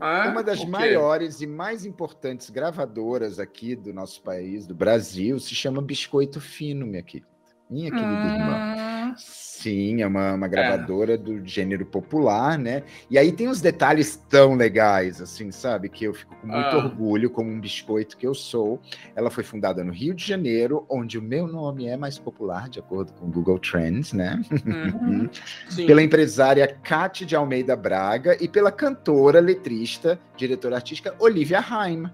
Ah, 0.00 0.28
Uma 0.28 0.42
das 0.42 0.60
o 0.60 0.64
quê? 0.64 0.70
maiores 0.70 1.42
e 1.42 1.46
mais 1.46 1.84
importantes 1.84 2.48
gravadoras 2.48 3.38
aqui 3.38 3.76
do 3.76 3.92
nosso 3.92 4.22
país, 4.22 4.66
do 4.66 4.74
Brasil, 4.74 5.38
se 5.38 5.54
chama 5.54 5.82
Biscoito 5.82 6.40
Fino, 6.40 6.86
minha 6.86 7.02
querida. 7.02 7.37
Minha 7.70 7.90
querida 7.90 8.08
irmã. 8.08 9.14
Sim, 9.58 10.02
é 10.02 10.06
uma, 10.06 10.34
uma 10.34 10.46
gravadora 10.46 11.14
é. 11.14 11.16
do 11.16 11.44
gênero 11.44 11.84
popular, 11.84 12.56
né? 12.56 12.84
E 13.10 13.18
aí 13.18 13.32
tem 13.32 13.48
uns 13.48 13.60
detalhes 13.60 14.14
tão 14.28 14.54
legais, 14.54 15.20
assim, 15.20 15.50
sabe? 15.50 15.88
Que 15.88 16.04
eu 16.04 16.14
fico 16.14 16.36
com 16.36 16.46
muito 16.46 16.68
ah. 16.68 16.76
orgulho, 16.76 17.28
como 17.28 17.50
um 17.50 17.60
biscoito 17.60 18.16
que 18.16 18.24
eu 18.24 18.34
sou. 18.34 18.80
Ela 19.16 19.30
foi 19.30 19.42
fundada 19.42 19.82
no 19.82 19.92
Rio 19.92 20.14
de 20.14 20.24
Janeiro, 20.24 20.86
onde 20.88 21.18
o 21.18 21.22
meu 21.22 21.48
nome 21.48 21.86
é 21.86 21.96
mais 21.96 22.18
popular, 22.18 22.68
de 22.68 22.78
acordo 22.78 23.12
com 23.14 23.26
o 23.26 23.30
Google 23.30 23.58
Trends, 23.58 24.12
né? 24.12 24.40
Uhum. 24.64 25.28
pela 25.86 26.02
empresária 26.02 26.66
Kate 26.84 27.26
de 27.26 27.34
Almeida 27.34 27.74
Braga 27.74 28.36
e 28.40 28.46
pela 28.46 28.70
cantora, 28.70 29.40
letrista, 29.40 30.20
diretora 30.36 30.76
artística 30.76 31.16
Olivia 31.18 31.58
Haim, 31.58 32.08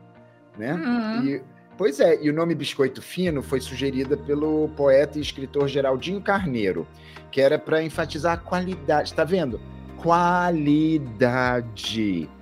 né? 0.57 0.73
Uhum. 0.73 1.27
E 1.27 1.54
Pois 1.77 1.99
é, 1.99 2.23
e 2.23 2.31
o 2.31 2.33
nome 2.33 2.55
Biscoito 2.55 3.03
Fino 3.03 3.43
foi 3.43 3.61
sugerido 3.61 4.17
pelo 4.17 4.69
poeta 4.77 5.19
e 5.19 5.21
escritor 5.21 5.67
Geraldinho 5.67 6.21
Carneiro, 6.21 6.87
que 7.33 7.41
era 7.41 7.59
para 7.59 7.83
enfatizar 7.83 8.35
a 8.35 8.37
qualidade, 8.37 9.13
tá 9.13 9.25
vendo? 9.25 9.61
Qualidade 9.97 11.19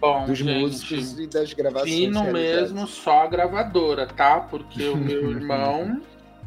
Bom, 0.01 0.27
dos 0.27 0.37
gente, 0.39 0.61
músicos 0.61 1.19
e 1.19 1.27
das 1.27 1.55
gravações. 1.55 1.95
Fino 1.95 2.25
mesmo, 2.25 2.87
só 2.87 3.23
a 3.23 3.27
gravadora, 3.27 4.07
tá? 4.07 4.41
Porque 4.41 4.87
o 4.89 4.97
meu 4.97 5.31
irmão. 5.33 6.03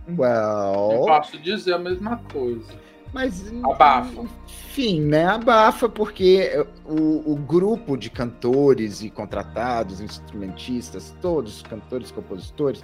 well... 0.08 0.92
Eu 0.92 1.06
posso 1.06 1.40
dizer 1.40 1.74
a 1.74 1.80
mesma 1.80 2.18
coisa. 2.32 2.72
Mas. 3.16 3.46
Abafa. 3.64 4.26
Enfim, 4.44 5.00
né? 5.00 5.26
Abafa, 5.26 5.88
porque 5.88 6.66
o, 6.84 7.32
o 7.32 7.36
grupo 7.38 7.96
de 7.96 8.10
cantores 8.10 9.02
e 9.02 9.10
contratados, 9.10 10.02
instrumentistas, 10.02 11.16
todos, 11.22 11.62
cantores, 11.62 12.12
compositores, 12.12 12.84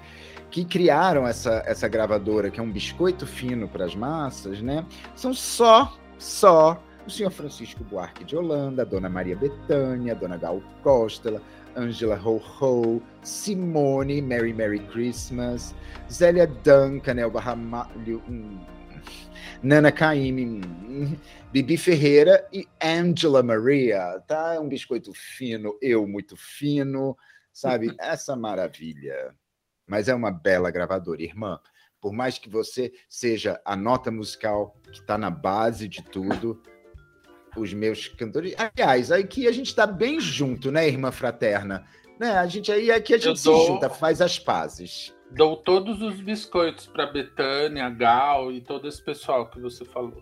que 0.50 0.63
criaram 0.63 1.27
essa, 1.27 1.61
essa 1.65 1.89
gravadora, 1.89 2.50
que 2.50 2.61
é 2.61 2.63
um 2.63 2.71
biscoito 2.71 3.27
fino 3.27 3.67
para 3.67 3.83
as 3.83 3.93
massas, 3.93 4.61
né? 4.61 4.85
São 5.15 5.33
só, 5.33 5.97
só 6.17 6.81
o 7.05 7.09
senhor 7.09 7.29
Francisco 7.29 7.83
Buarque 7.83 8.23
de 8.23 8.38
Holanda, 8.38 8.83
a 8.83 8.85
dona 8.85 9.09
Maria 9.09 9.35
Bethânia, 9.35 10.13
a 10.13 10.15
dona 10.15 10.38
Gal 10.38 10.63
Costa, 10.81 11.41
Angela 11.75 12.17
Ho 12.23 12.41
Ho, 12.61 13.01
Simone, 13.21 14.21
Merry 14.21 14.53
Merry 14.53 14.79
Christmas, 14.79 15.75
Zélia 16.09 16.47
Duncan, 16.47 17.19
Elba 17.19 17.41
Ramalho, 17.41 18.21
um, 18.29 18.57
Nana 19.63 19.91
Caymmi, 19.91 21.20
Bibi 21.51 21.77
Ferreira 21.77 22.48
e 22.51 22.68
Angela 22.82 23.44
Maria, 23.44 24.20
tá? 24.27 24.56
É 24.56 24.60
um 24.60 24.68
biscoito 24.68 25.13
fino, 25.13 25.77
eu 25.80 26.08
muito 26.08 26.36
fino, 26.36 27.15
sabe? 27.53 27.96
Essa 28.00 28.36
maravilha. 28.36 29.36
Mas 29.86 30.08
é 30.08 30.15
uma 30.15 30.32
bela 30.32 30.72
gravadora, 30.72 31.22
irmã. 31.22 31.60
Por 32.00 32.12
mais 32.12 32.39
que 32.39 32.50
você 32.50 32.91
seja 33.08 33.62
a 33.63 33.75
nota 33.75 34.10
musical 34.10 34.75
que 34.91 35.00
está 35.00 35.15
na 35.15 35.30
base 35.30 35.88
de 35.88 36.01
tudo, 36.01 36.60
os 37.56 37.72
meus 37.72 38.08
cantores. 38.08 38.56
Aliás, 38.58 39.12
aqui 39.12 39.48
a 39.48 39.51
gente 39.51 39.68
está 39.68 39.86
bem 39.86 40.20
junto, 40.20 40.72
né, 40.72 40.88
irmã 40.88 41.12
fraterna? 41.12 41.86
Né? 42.20 42.32
A 42.32 42.48
gente 42.48 42.72
aí 42.72 42.91
aqui 42.91 43.13
a 43.13 43.18
gente 43.20 43.39
se 43.39 43.46
junta, 43.68 43.89
faz 43.89 44.22
as 44.22 44.39
pazes. 44.39 45.13
Dou 45.31 45.55
todos 45.55 46.01
os 46.01 46.19
biscoitos 46.19 46.88
para 46.88 47.05
Betânia, 47.05 47.89
Gal 47.89 48.51
e 48.51 48.59
todo 48.59 48.88
esse 48.88 49.01
pessoal 49.01 49.50
que 49.50 49.59
você 49.61 49.85
falou. 49.85 50.21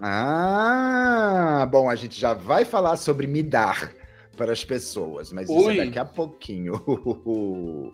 Ah, 0.00 1.68
bom, 1.70 1.90
a 1.90 1.94
gente 1.94 2.18
já 2.18 2.32
vai 2.32 2.64
falar 2.64 2.96
sobre 2.96 3.26
me 3.26 3.42
dar 3.42 3.92
para 4.38 4.52
as 4.52 4.64
pessoas, 4.64 5.30
mas 5.30 5.46
Ui. 5.50 5.58
isso 5.58 5.70
é 5.70 5.84
daqui 5.84 5.98
a 5.98 6.04
pouquinho. 6.06 6.80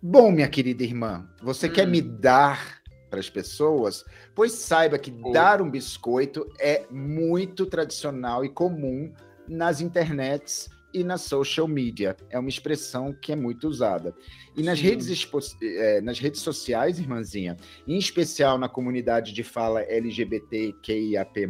Bom, 0.00 0.30
minha 0.30 0.48
querida 0.48 0.84
irmã, 0.84 1.28
você 1.42 1.66
hum. 1.66 1.72
quer 1.72 1.88
me 1.88 2.00
dar 2.00 2.80
para 3.10 3.18
as 3.18 3.28
pessoas? 3.28 4.04
Pois 4.32 4.52
saiba 4.52 4.96
que 4.96 5.10
dar 5.10 5.60
um 5.60 5.68
biscoito 5.68 6.48
é 6.58 6.86
muito 6.88 7.66
tradicional 7.66 8.44
e 8.44 8.48
comum 8.48 9.12
nas 9.48 9.80
internets 9.80 10.68
e 10.94 11.02
na 11.02 11.18
social 11.18 11.66
media. 11.66 12.16
É 12.30 12.38
uma 12.38 12.48
expressão 12.48 13.12
que 13.12 13.32
é 13.32 13.36
muito 13.36 13.66
usada. 13.66 14.14
E 14.56 14.62
nas 14.62 14.80
redes, 14.80 15.28
é, 15.60 16.00
nas 16.00 16.20
redes 16.20 16.40
sociais, 16.40 17.00
irmãzinha, 17.00 17.56
em 17.86 17.98
especial 17.98 18.56
na 18.56 18.68
comunidade 18.68 19.32
de 19.32 19.42
fala 19.42 19.82
LGBTQIAP+, 19.82 21.48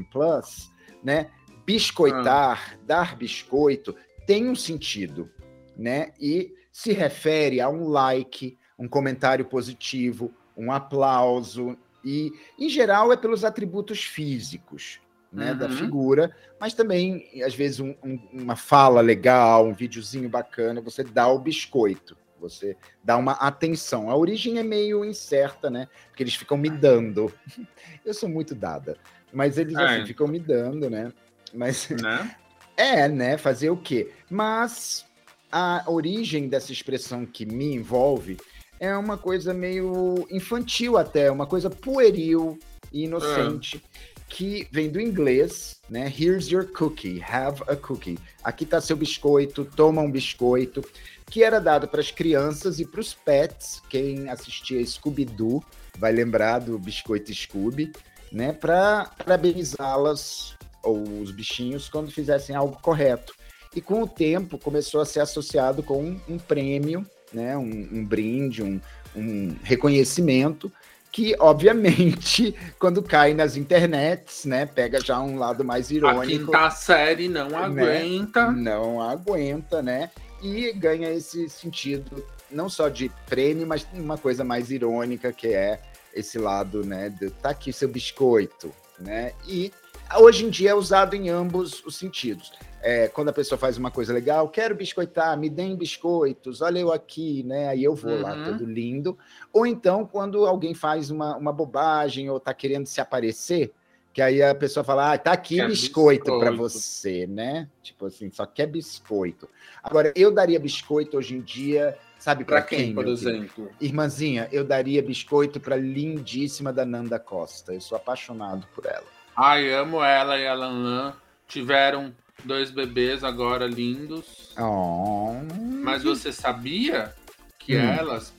né? 1.03 1.31
Biscoitar, 1.67 2.75
ah. 2.75 2.79
dar 2.87 3.17
biscoito, 3.17 3.95
tem 4.27 4.49
um 4.49 4.55
sentido, 4.55 5.31
né? 5.77 6.13
E 6.19 6.55
se 6.73 6.93
refere 6.93 7.61
a 7.61 7.69
um 7.69 7.89
like, 7.89 8.59
um 8.79 8.89
comentário 8.89 9.45
positivo, 9.45 10.33
um 10.57 10.73
aplauso, 10.73 11.77
e, 12.03 12.33
em 12.59 12.69
geral, 12.69 13.13
é 13.13 13.17
pelos 13.17 13.45
atributos 13.45 14.05
físicos 14.05 15.01
né, 15.35 15.53
uhum. 15.53 15.59
da 15.59 15.69
figura, 15.69 16.35
mas 16.61 16.75
também, 16.75 17.29
às 17.45 17.55
vezes, 17.55 17.81
um, 17.81 17.95
um, 18.03 18.19
uma 18.33 18.57
fala 18.57 19.01
legal, 19.01 19.67
um 19.67 19.75
videozinho 19.75 20.29
bacana, 20.29 20.81
você 20.81 21.03
dá 21.03 21.27
o 21.27 21.39
biscoito, 21.39 22.17
você 22.41 22.77
dá 23.03 23.17
uma 23.17 23.33
atenção. 23.33 24.09
A 24.09 24.17
origem 24.17 24.59
é 24.59 24.63
meio 24.63 25.05
incerta, 25.05 25.69
né? 25.69 25.89
Porque 26.09 26.23
eles 26.23 26.35
ficam 26.37 26.57
me 26.57 26.71
dando. 26.71 27.33
Eu 28.05 28.15
sou 28.15 28.29
muito 28.29 28.55
dada, 28.55 28.97
mas 29.33 29.59
eles 29.59 29.77
é. 29.77 29.83
assim, 29.83 30.07
ficam 30.07 30.29
me 30.29 30.39
dando, 30.39 30.89
né? 30.89 31.13
Mas 31.53 31.89
né? 31.91 32.37
é, 32.77 33.09
né? 33.09 33.37
Fazer 33.37 33.71
o 33.71 33.77
quê? 33.77 34.13
Mas 34.31 35.05
a 35.51 35.85
origem 35.87 36.49
dessa 36.49 36.73
expressão 36.73 37.27
que 37.27 37.45
me 37.45 37.75
envolve 37.75 38.37
é 38.79 38.97
uma 38.97 39.17
coisa 39.17 39.55
meio 39.55 40.27
infantil 40.31 40.97
até, 40.97 41.31
uma 41.31 41.47
coisa 41.47 41.71
pueril 41.71 42.59
e 42.93 43.05
inocente. 43.05 43.83
É 44.14 44.14
que 44.35 44.67
vem 44.73 44.91
do 44.91 45.01
inglês, 45.01 45.77
né? 45.89 46.13
Here's 46.13 46.49
your 46.49 46.67
cookie, 46.67 47.23
have 47.23 47.63
a 47.69 47.77
cookie. 47.77 48.19
Aqui 48.43 48.65
está 48.65 48.81
seu 48.81 48.97
biscoito, 48.97 49.65
toma 49.65 50.03
um 50.03 50.11
biscoito, 50.11 50.85
que 51.31 51.45
era 51.45 51.61
dado 51.61 51.87
para 51.87 52.01
as 52.01 52.11
crianças 52.11 52.81
e 52.81 52.85
para 52.85 53.01
os 53.01 53.15
pets. 53.15 53.81
Quem 53.89 54.29
assistia 54.29 54.85
Scooby-Doo 54.85 55.63
vai 55.97 56.11
lembrar 56.11 56.59
do 56.59 56.77
biscoito 56.81 57.33
Scooby, 57.33 57.93
né? 58.33 58.53
Para 58.53 59.09
parabenizá-las 59.17 60.57
ou 60.83 61.01
os 61.21 61.31
bichinhos 61.31 61.89
quando 61.89 62.11
fizessem 62.11 62.57
algo 62.57 62.77
correto. 62.83 63.33
E 63.73 63.81
com 63.81 64.03
o 64.03 64.09
tempo 64.09 64.59
começou 64.59 65.01
a 65.01 65.07
ser 65.07 65.21
associado 65.21 65.81
com 65.81 66.03
um, 66.03 66.21
um 66.29 66.39
prêmio, 66.39 67.07
né? 67.33 67.57
Um, 67.57 67.89
um 67.93 68.05
brinde, 68.05 68.65
um, 68.65 68.81
um 69.15 69.55
reconhecimento 69.63 70.73
que, 71.15 71.37
obviamente, 71.39 72.53
quando 72.77 73.01
cai 73.01 73.35
nas 73.35 73.57
internets, 73.57 74.45
né, 74.45 74.67
pega 74.67 75.01
já 75.01 75.21
um 75.21 75.39
lado 75.39 75.65
mais 75.65 75.93
irônico. 75.93 76.51
A 76.57 76.59
quinta 76.59 76.71
série 76.71 77.29
não 77.29 77.51
né? 77.51 77.57
aguenta. 77.57 78.51
Não 78.51 79.01
aguenta, 79.01 79.81
né? 79.81 80.11
E 80.43 80.73
ganha 80.73 81.09
esse 81.11 81.49
sentido, 81.49 82.27
não 82.51 82.69
só 82.69 82.89
de 82.89 83.13
prêmio, 83.27 83.65
mas 83.65 83.87
uma 83.95 84.19
coisa 84.19 84.43
mais 84.43 84.73
irônica, 84.73 85.33
que 85.33 85.47
é 85.47 85.81
esse 86.13 86.37
lado, 86.37 86.85
né, 86.85 87.11
de 87.11 87.31
tá 87.31 87.51
aqui 87.51 87.73
seu 87.73 87.89
biscoito, 87.89 88.73
né? 88.99 89.35
E 89.47 89.73
hoje 90.17 90.45
em 90.45 90.51
dia 90.51 90.71
é 90.71 90.75
usado 90.75 91.15
em 91.15 91.29
ambos 91.29 91.85
os 91.85 91.97
sentidos 91.97 92.53
é, 92.85 93.09
quando 93.09 93.31
a 93.31 93.33
pessoa 93.33 93.59
faz 93.59 93.79
uma 93.79 93.91
coisa 93.91 94.13
legal, 94.13 94.47
quero 94.47 94.75
biscoitar, 94.75 95.39
me 95.39 95.49
deem 95.49 95.75
biscoitos, 95.75 96.61
olha 96.61 96.79
eu 96.81 96.93
aqui, 96.93 97.43
né? 97.43 97.69
Aí 97.69 97.83
eu 97.83 97.95
vou 97.95 98.13
uhum. 98.13 98.21
lá, 98.21 98.45
todo 98.45 98.67
lindo. 98.67 99.17
Ou 99.51 99.67
então, 99.67 100.05
quando 100.05 100.45
alguém 100.45 100.75
faz 100.75 101.11
uma, 101.11 101.35
uma 101.35 101.51
bobagem 101.51 102.29
ou 102.29 102.39
tá 102.39 102.53
querendo 102.53 102.85
se 102.85 103.01
aparecer, 103.01 103.73
que 104.13 104.21
aí 104.21 104.43
a 104.43 104.55
pessoa 104.55 104.85
fala, 104.85 105.15
ah, 105.15 105.19
tá 105.19 105.33
aqui 105.33 105.57
quer 105.57 105.67
biscoito, 105.67 106.25
biscoito. 106.25 106.39
para 106.39 106.51
você, 106.51 107.27
né? 107.27 107.71
Tipo 107.83 108.05
assim, 108.05 108.31
só 108.31 108.45
quer 108.45 108.67
biscoito. 108.67 109.49
Agora, 109.83 110.13
eu 110.15 110.31
daria 110.31 110.61
biscoito 110.61 111.17
hoje 111.17 111.37
em 111.37 111.41
dia, 111.41 111.97
sabe 112.19 112.45
para 112.45 112.61
quem, 112.61 112.79
quem, 112.81 112.95
por 112.95 113.09
exemplo? 113.09 113.71
Irmãzinha, 113.81 114.47
eu 114.53 114.63
daria 114.63 115.03
biscoito 115.03 115.59
para 115.59 115.75
lindíssima 115.75 116.71
da 116.71 116.85
Nanda 116.85 117.19
Costa. 117.19 117.73
Eu 117.73 117.81
sou 117.81 117.97
apaixonado 117.97 118.69
por 118.75 118.85
ela. 118.85 119.14
Ai, 119.37 119.73
amo 119.73 120.03
ela 120.03 120.39
e 120.39 120.47
a 120.47 120.55
Lan 120.55 121.15
Tiveram 121.49 122.15
dois 122.45 122.71
bebês 122.71 123.25
agora 123.25 123.67
lindos. 123.67 124.55
Oh. 124.59 125.35
Mas 125.83 126.03
você 126.03 126.33
sabia 126.33 127.15
que 127.59 127.77
hum. 127.77 127.81
elas, 127.81 128.33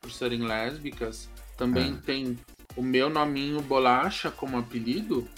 por 0.00 0.10
serem 0.10 0.42
lésbicas, 0.42 1.28
também 1.56 1.96
ah. 1.98 2.02
têm 2.04 2.38
o 2.76 2.82
meu 2.82 3.10
nominho 3.10 3.60
Bolacha 3.60 4.30
como 4.30 4.58
apelido? 4.58 5.28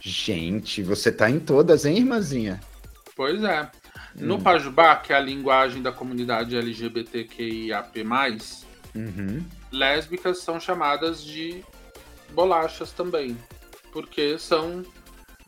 Gente, 0.00 0.82
você 0.82 1.10
tá 1.10 1.28
em 1.28 1.40
todas, 1.40 1.84
hein, 1.84 1.98
irmãzinha? 1.98 2.60
Pois 3.16 3.42
é. 3.42 3.70
No 4.14 4.36
hum. 4.36 4.40
Pajubá, 4.40 4.96
que 4.96 5.12
é 5.12 5.16
a 5.16 5.20
linguagem 5.20 5.82
da 5.82 5.92
comunidade 5.92 6.56
LGBTQIAP+, 6.56 8.04
uhum. 8.94 9.44
lésbicas 9.70 10.38
são 10.38 10.60
chamadas 10.60 11.22
de 11.22 11.62
bolachas 12.32 12.92
também, 12.92 13.36
porque 13.96 14.38
são 14.38 14.84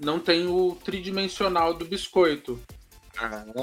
não 0.00 0.19
tem 0.19 0.47
o 0.47 0.75
tridimensional 0.83 1.75
do 1.75 1.85
biscoito. 1.85 2.59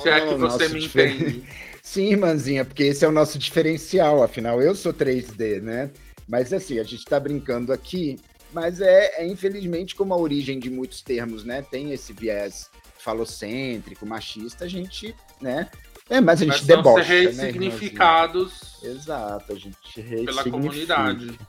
Se 0.04 0.10
é 0.10 0.22
que 0.22 0.34
Ah, 0.34 0.38
você 0.38 0.68
me 0.70 0.80
difer- 0.82 1.12
entende. 1.12 1.44
Sim, 1.82 2.12
irmãzinha, 2.12 2.64
porque 2.64 2.84
esse 2.84 3.04
é 3.04 3.08
o 3.08 3.12
nosso 3.12 3.40
diferencial, 3.40 4.22
afinal, 4.22 4.62
eu 4.62 4.76
sou 4.76 4.94
3D, 4.94 5.60
né? 5.62 5.90
Mas 6.28 6.54
assim, 6.54 6.78
a 6.78 6.84
gente 6.84 7.04
tá 7.04 7.20
brincando 7.20 7.74
aqui, 7.74 8.18
mas 8.54 8.80
é, 8.80 9.22
é, 9.24 9.28
infelizmente 9.28 9.96
como 9.96 10.14
a 10.14 10.18
origem 10.18 10.60
de 10.60 10.70
muitos 10.70 11.02
termos, 11.02 11.44
né? 11.44 11.64
Tem 11.64 11.92
esse 11.92 12.14
viés 12.14 12.70
falocêntrico, 13.00 14.06
machista, 14.06 14.66
a 14.66 14.68
gente, 14.68 15.16
né? 15.42 15.68
É, 16.10 16.22
mas 16.22 16.44
a 16.44 16.46
Mas 16.46 16.58
gente 16.58 16.68
são 16.68 16.76
debocha, 16.78 17.04
ser 17.06 17.34
né, 17.34 17.46
ressignificados 17.46 18.84
Exato, 18.84 19.52
a 19.52 19.56
gente 19.56 19.78
pela 19.96 20.06
ressignifica. 20.44 20.52
comunidade. 20.52 21.40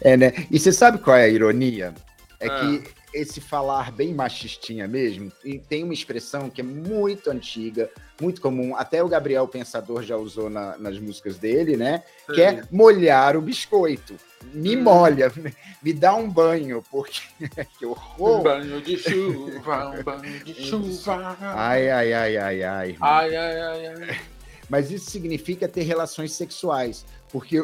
É, 0.00 0.16
né? 0.16 0.32
E 0.50 0.58
você 0.60 0.72
sabe 0.72 0.98
qual 0.98 1.16
é 1.16 1.24
a 1.24 1.28
ironia? 1.28 1.92
É 2.38 2.48
Ah. 2.48 2.60
que 2.60 2.84
esse 3.14 3.40
falar 3.40 3.90
bem 3.90 4.12
machistinha 4.12 4.86
mesmo, 4.86 5.32
e 5.42 5.58
tem 5.58 5.82
uma 5.82 5.94
expressão 5.94 6.50
que 6.50 6.60
é 6.60 6.64
muito 6.64 7.30
antiga, 7.30 7.90
muito 8.20 8.40
comum, 8.42 8.76
até 8.76 9.02
o 9.02 9.08
Gabriel 9.08 9.48
Pensador 9.48 10.02
já 10.02 10.16
usou 10.18 10.50
na- 10.50 10.76
nas 10.76 10.98
músicas 10.98 11.38
dele, 11.38 11.76
né? 11.78 12.02
Que 12.34 12.42
é 12.42 12.62
molhar 12.70 13.36
o 13.36 13.40
biscoito. 13.40 14.16
Me 14.52 14.76
Hum. 14.76 14.82
molha, 14.82 15.32
me 15.82 15.92
dá 15.94 16.14
um 16.14 16.28
banho, 16.30 16.84
porque 16.90 17.20
que 17.78 17.86
Um 17.86 17.90
horror. 17.92 18.42
banho 18.42 18.82
de 18.82 18.98
chuva, 18.98 19.88
um 19.98 20.02
banho 20.02 20.44
de 20.44 20.54
chuva. 20.54 21.36
Ai, 21.40 21.88
ai, 21.90 22.12
ai, 22.12 22.36
ai, 22.36 22.62
ai. 22.62 22.88
irmão. 22.90 23.08
ai, 23.08 23.34
ai, 23.36 23.60
ai, 23.60 23.86
ai. 23.86 24.20
Mas 24.68 24.90
isso 24.90 25.10
significa 25.10 25.66
ter 25.68 25.82
relações 25.84 26.32
sexuais, 26.32 27.04
porque 27.30 27.62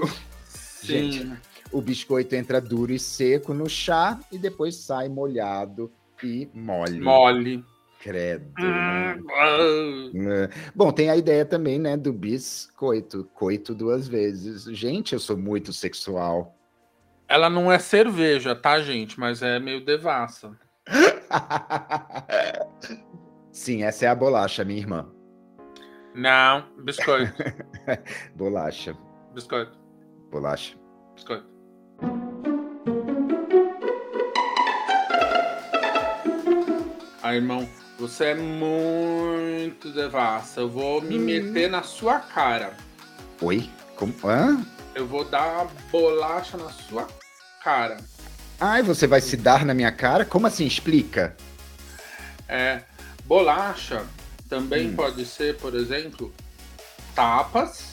Sim. 0.49 1.37
O 1.73 1.81
biscoito 1.81 2.35
entra 2.35 2.61
duro 2.61 2.93
e 2.93 2.99
seco 2.99 3.55
no 3.55 3.69
chá 3.69 4.19
e 4.31 4.39
depois 4.39 4.77
sai 4.77 5.09
molhado 5.09 5.91
e 6.23 6.49
mole. 6.55 7.01
Mole. 7.01 7.65
Credo. 8.01 8.53
Hum, 8.59 8.65
né? 8.65 9.23
ah. 9.33 10.11
Né? 10.13 10.49
Bom, 10.75 10.93
tem 10.93 11.09
a 11.09 11.17
ideia 11.17 11.45
também, 11.45 11.79
né, 11.79 11.97
do 11.97 12.13
biscoito, 12.13 13.29
coito 13.33 13.75
duas 13.75 14.09
vezes. 14.09 14.65
Gente, 14.65 15.13
eu 15.13 15.21
sou 15.21 15.37
muito 15.37 15.73
sexual. 15.73 16.57
Ela 17.29 17.49
não 17.49 17.71
é 17.71 17.79
cerveja, 17.79 18.55
tá, 18.55 18.81
gente? 18.81 19.19
Mas 19.19 19.41
é 19.41 19.59
meio 19.59 19.85
devassa. 19.85 20.53
Sim, 23.53 23.85
essa 23.85 24.07
é 24.07 24.09
a 24.09 24.15
bolacha, 24.15 24.65
minha 24.65 24.81
irmã. 24.81 25.09
Não, 26.15 26.65
biscoito. 26.85 27.33
Bolacha, 28.37 28.95
Biscoito. 29.33 29.79
bolacha. 30.31 30.77
Biscoito. 31.15 31.52
Ah, 37.23 37.35
irmão, 37.35 37.69
você 37.99 38.27
é 38.27 38.35
muito 38.35 39.91
devassa. 39.93 40.61
Eu 40.61 40.69
vou 40.69 41.01
me 41.01 41.19
Hum. 41.19 41.23
meter 41.25 41.71
na 41.71 41.83
sua 41.83 42.19
cara. 42.19 42.75
Oi? 43.41 43.71
Como? 43.97 44.15
Hã? 44.25 44.65
Eu 44.95 45.07
vou 45.07 45.25
dar 45.25 45.63
uma 45.65 45.71
bolacha 45.91 46.57
na 46.57 46.71
sua 46.71 47.07
cara. 47.63 47.99
Ai, 48.61 48.83
você 48.83 49.07
vai 49.07 49.21
se 49.21 49.37
dar 49.37 49.65
na 49.65 49.75
minha 49.75 49.93
cara? 49.93 50.25
Como 50.25 50.47
assim? 50.47 50.67
Explica. 50.67 51.37
É, 52.49 52.83
bolacha 53.25 54.05
também 54.49 54.89
Hum. 54.91 54.97
pode 54.97 55.25
ser, 55.25 55.57
por 55.59 55.75
exemplo, 55.75 56.33
tapas 57.15 57.92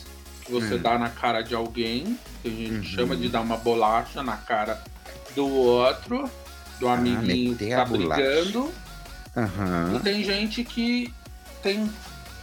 que 0.49 0.53
você 0.53 0.75
Hum. 0.75 0.79
dá 0.81 0.97
na 0.97 1.09
cara 1.09 1.41
de 1.43 1.53
alguém, 1.53 2.17
que 2.41 2.47
a 2.47 2.51
gente 2.51 2.71
Uhum. 2.77 2.83
chama 2.83 3.15
de 3.15 3.29
dar 3.29 3.41
uma 3.41 3.55
bolacha 3.57 4.23
na 4.23 4.35
cara 4.35 4.81
do 5.35 5.47
outro, 5.47 6.29
do 6.79 6.89
amiguinho 6.89 7.55
que 7.55 7.69
tá 7.69 7.85
brigando. 7.85 8.71
E 9.35 9.39
Aham. 9.39 10.01
tem 10.03 10.23
gente 10.23 10.63
que 10.63 11.13
tem 11.61 11.89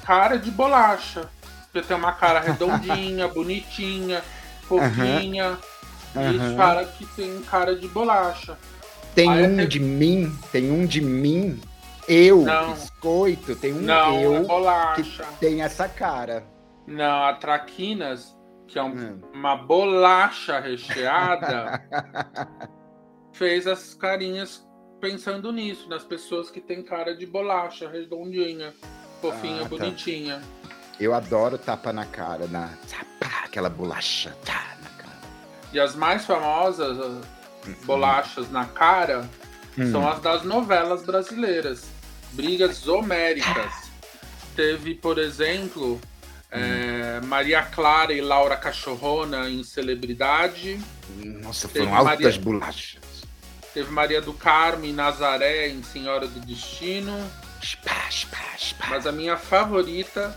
cara 0.04 0.38
de 0.38 0.50
bolacha. 0.52 1.28
Porque 1.72 1.86
tem 1.88 1.96
uma 1.96 2.12
cara 2.12 2.38
redondinha, 2.40 3.26
bonitinha, 3.28 4.22
fofinha. 4.68 5.58
E 6.14 6.18
Aham. 6.18 6.50
os 6.52 6.56
caras 6.56 6.88
que 6.96 7.04
tem 7.06 7.42
cara 7.42 7.74
de 7.76 7.88
bolacha. 7.88 8.56
Tem 9.14 9.28
Aí 9.30 9.46
um 9.46 9.56
tem- 9.56 9.68
de 9.68 9.80
mim, 9.80 10.38
tem 10.52 10.70
um 10.70 10.86
de 10.86 11.00
mim. 11.00 11.60
Eu, 12.08 12.42
Não. 12.42 12.72
biscoito, 12.72 13.56
tem 13.56 13.72
um 13.74 13.80
Não, 13.80 14.20
eu 14.20 14.36
é 14.36 14.40
que 14.42 14.46
bolacha. 14.46 15.24
tem 15.40 15.60
essa 15.62 15.88
cara. 15.88 16.44
Não, 16.86 17.24
a 17.24 17.34
traquinas, 17.34 18.36
que 18.68 18.78
é 18.78 18.82
um- 18.82 18.94
Hum. 18.94 19.20
uma 19.32 19.56
bolacha 19.56 20.58
recheada, 20.60 21.82
fez 23.32 23.66
as 23.66 23.94
carinhas 23.94 24.64
pensando 25.00 25.52
nisso, 25.52 25.88
nas 25.88 26.04
pessoas 26.04 26.50
que 26.50 26.60
têm 26.60 26.82
cara 26.82 27.14
de 27.14 27.26
bolacha, 27.26 27.88
redondinha, 27.88 28.72
fofinha, 29.20 29.58
Ah, 29.60 29.62
tá. 29.64 29.68
bonitinha. 29.68 30.42
Eu 30.98 31.12
adoro 31.12 31.58
tapa 31.58 31.92
na 31.92 32.06
cara, 32.06 32.46
na 32.46 32.70
aquela 33.44 33.68
bolacha, 33.68 34.34
tá 34.44 34.76
na 34.82 34.88
cara. 35.02 35.18
E 35.72 35.78
as 35.78 35.94
mais 35.94 36.24
famosas 36.24 36.98
as 36.98 37.76
bolachas 37.84 38.50
na 38.50 38.64
cara 38.64 39.28
Hum. 39.78 39.90
são 39.92 40.08
as 40.08 40.20
das 40.20 40.42
novelas 40.44 41.04
brasileiras. 41.04 41.86
Brigas 42.32 42.86
homéricas. 42.88 43.90
Teve, 44.54 44.94
por 44.94 45.18
exemplo, 45.18 46.00
é, 46.50 47.20
Maria 47.24 47.62
Clara 47.62 48.12
e 48.12 48.20
Laura 48.20 48.56
Cachorrona 48.56 49.48
em 49.48 49.62
Celebridade. 49.64 50.80
Nossa, 51.42 51.68
Teve 51.68 51.86
foram 51.86 51.96
altas 51.98 52.20
Maria- 52.36 52.40
bolachas. 52.40 53.00
Teve 53.74 53.90
Maria 53.90 54.20
do 54.22 54.32
Carmo 54.32 54.84
e 54.86 54.92
Nazaré 54.92 55.68
em 55.68 55.82
Senhora 55.82 56.26
do 56.26 56.40
Destino. 56.40 57.12
Spá, 57.62 58.08
spá, 58.10 58.38
spá. 58.58 58.86
Mas 58.88 59.06
a 59.06 59.12
minha 59.12 59.36
favorita 59.36 60.34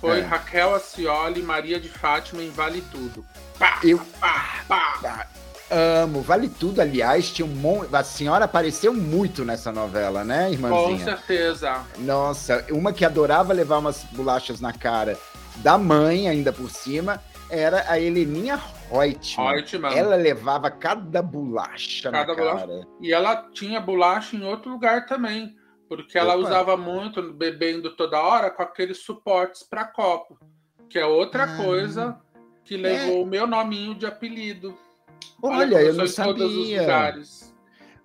foi 0.00 0.20
É. 0.20 0.22
Raquel 0.22 0.74
Acioli 0.74 1.40
e 1.40 1.42
Maria 1.42 1.78
de 1.78 1.88
Fátima 1.88 2.42
em 2.42 2.50
Vale 2.50 2.80
Tudo. 2.90 3.26
Pá, 3.58 3.80
Eu- 3.82 3.98
pá, 4.20 4.62
pá. 4.68 5.26
Amo. 5.70 6.22
Vale 6.22 6.48
tudo, 6.48 6.80
aliás, 6.80 7.28
tinha 7.30 7.44
um 7.44 7.48
monte. 7.54 7.94
A 7.94 8.02
senhora 8.02 8.46
apareceu 8.46 8.94
muito 8.94 9.44
nessa 9.44 9.70
novela, 9.70 10.24
né, 10.24 10.46
Com 10.46 10.52
irmãzinha? 10.54 11.04
certeza. 11.04 11.82
Nossa, 11.98 12.64
uma 12.70 12.90
que 12.90 13.04
adorava 13.04 13.52
levar 13.52 13.76
umas 13.78 14.02
bolachas 14.12 14.62
na 14.62 14.72
cara 14.72 15.18
da 15.62 15.76
mãe, 15.78 16.28
ainda 16.28 16.52
por 16.52 16.70
cima, 16.70 17.22
era 17.50 17.84
a 17.90 17.98
Heleninha 18.00 18.56
Reutemann. 18.90 19.54
Reutemann. 19.54 19.94
Ela 19.96 20.16
levava 20.16 20.70
cada 20.70 21.22
bolacha 21.22 22.10
Cada 22.10 22.32
na 22.32 22.34
bolacha. 22.38 22.66
cara. 22.66 22.86
E 23.00 23.12
ela 23.12 23.36
tinha 23.52 23.80
bolacha 23.80 24.36
em 24.36 24.44
outro 24.44 24.70
lugar 24.70 25.06
também. 25.06 25.56
Porque 25.88 26.18
ela 26.18 26.34
Opa. 26.36 26.46
usava 26.48 26.76
muito, 26.76 27.32
bebendo 27.32 27.96
toda 27.96 28.20
hora, 28.20 28.50
com 28.50 28.62
aqueles 28.62 28.98
suportes 29.02 29.62
para 29.62 29.84
copo. 29.86 30.38
Que 30.88 30.98
é 30.98 31.06
outra 31.06 31.44
Ah. 31.44 31.56
coisa 31.56 32.18
que 32.64 32.76
levou 32.76 33.22
o 33.22 33.26
meu 33.26 33.46
nominho 33.46 33.94
de 33.94 34.04
apelido. 34.04 34.76
Olha, 35.42 35.76
como 35.78 35.88
eu 35.88 35.94
não 35.94 36.06
sabia. 36.06 36.86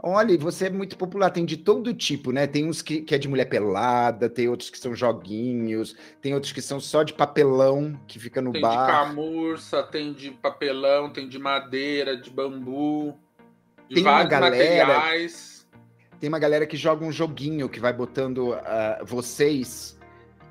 Olha, 0.06 0.38
você 0.38 0.66
é 0.66 0.70
muito 0.70 0.98
popular, 0.98 1.30
tem 1.30 1.46
de 1.46 1.56
todo 1.56 1.94
tipo, 1.94 2.34
né? 2.34 2.46
Tem 2.46 2.68
uns 2.68 2.82
que, 2.82 3.02
que 3.02 3.16
é 3.16 3.18
de 3.18 3.30
mulher 3.30 3.46
pelada, 3.46 4.30
tem 4.30 4.50
outros 4.50 4.70
que 4.70 4.78
são 4.78 4.94
joguinhos, 4.94 5.96
tem 6.22 6.34
outros 6.34 6.52
que 6.52 6.62
são 6.62 6.78
só 6.78 7.04
de 7.04 7.14
papelão, 7.14 7.98
que 8.06 8.20
fica 8.20 8.42
no 8.42 8.52
Tem 8.52 8.62
de 8.62 8.68
bar. 8.68 8.86
camurça, 9.06 9.82
tem 9.82 10.12
de 10.12 10.30
papelão, 10.32 11.10
tem 11.10 11.30
de 11.30 11.40
madeira, 11.40 12.18
de 12.18 12.30
bambu, 12.30 13.18
de 13.88 13.96
Tem 13.96 14.04
uma 14.04 14.12
vários 14.12 14.30
galera- 14.30 14.88
materiais. 14.88 15.66
Tem 16.20 16.28
uma 16.28 16.40
galera 16.40 16.66
que 16.66 16.76
joga 16.76 17.06
um 17.06 17.12
joguinho 17.12 17.70
que 17.70 17.80
vai 17.80 17.94
botando 17.94 18.54
ah, 18.56 19.02
vocês 19.06 19.98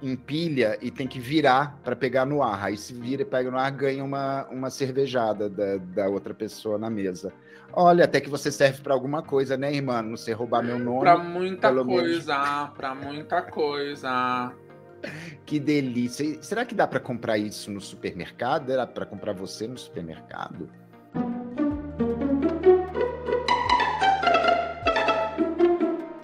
em 0.03 0.17
pilha 0.17 0.77
e 0.83 0.91
tem 0.91 1.07
que 1.07 1.21
virar 1.21 1.79
para 1.85 1.95
pegar 1.95 2.27
no 2.27 2.43
ar. 2.43 2.65
Aí 2.65 2.77
se 2.77 2.93
vira 2.93 3.23
e 3.23 3.25
pega 3.25 3.51
no 3.51 3.59
ar, 3.59 3.71
ganha 3.71 4.05
uma, 4.05 4.47
uma 4.49 4.69
cervejada 4.69 5.49
da, 5.49 5.77
da 5.77 6.09
outra 6.09 6.35
pessoa 6.35 6.77
na 6.77 6.91
mesa. 6.91 7.33
Olha, 7.73 8.05
até 8.05 8.21
que 8.21 8.29
você 8.29 8.51
serve 8.51 8.83
para 8.83 8.93
alguma 8.93 9.23
coisa, 9.23 9.57
né, 9.57 9.73
irmã? 9.73 10.03
Não 10.03 10.17
sei 10.17 10.35
roubar 10.35 10.63
meu 10.63 10.79
nome. 10.79 11.01
Pra 11.01 11.17
muita 11.17 11.73
coisa, 11.73 12.71
pra 12.77 12.95
muita 12.95 13.43
coisa. 13.43 14.53
Que 15.45 15.59
delícia. 15.59 16.41
Será 16.41 16.65
que 16.65 16.77
dá 16.77 16.87
para 16.87 17.01
comprar 17.01 17.37
isso 17.37 17.73
no 17.73 17.81
supermercado? 17.81 18.69
Dá 18.69 18.87
para 18.87 19.05
comprar 19.05 19.33
você 19.33 19.67
no 19.67 19.77
supermercado? 19.77 20.71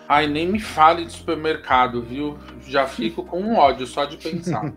Ai, 0.08 0.26
nem 0.26 0.48
me 0.48 0.58
fale 0.58 1.04
de 1.04 1.12
supermercado, 1.12 2.02
viu? 2.02 2.38
Já 2.66 2.86
fico 2.86 3.22
com 3.24 3.40
um 3.40 3.56
ódio 3.56 3.86
só 3.86 4.04
de 4.06 4.16
pensar. 4.16 4.72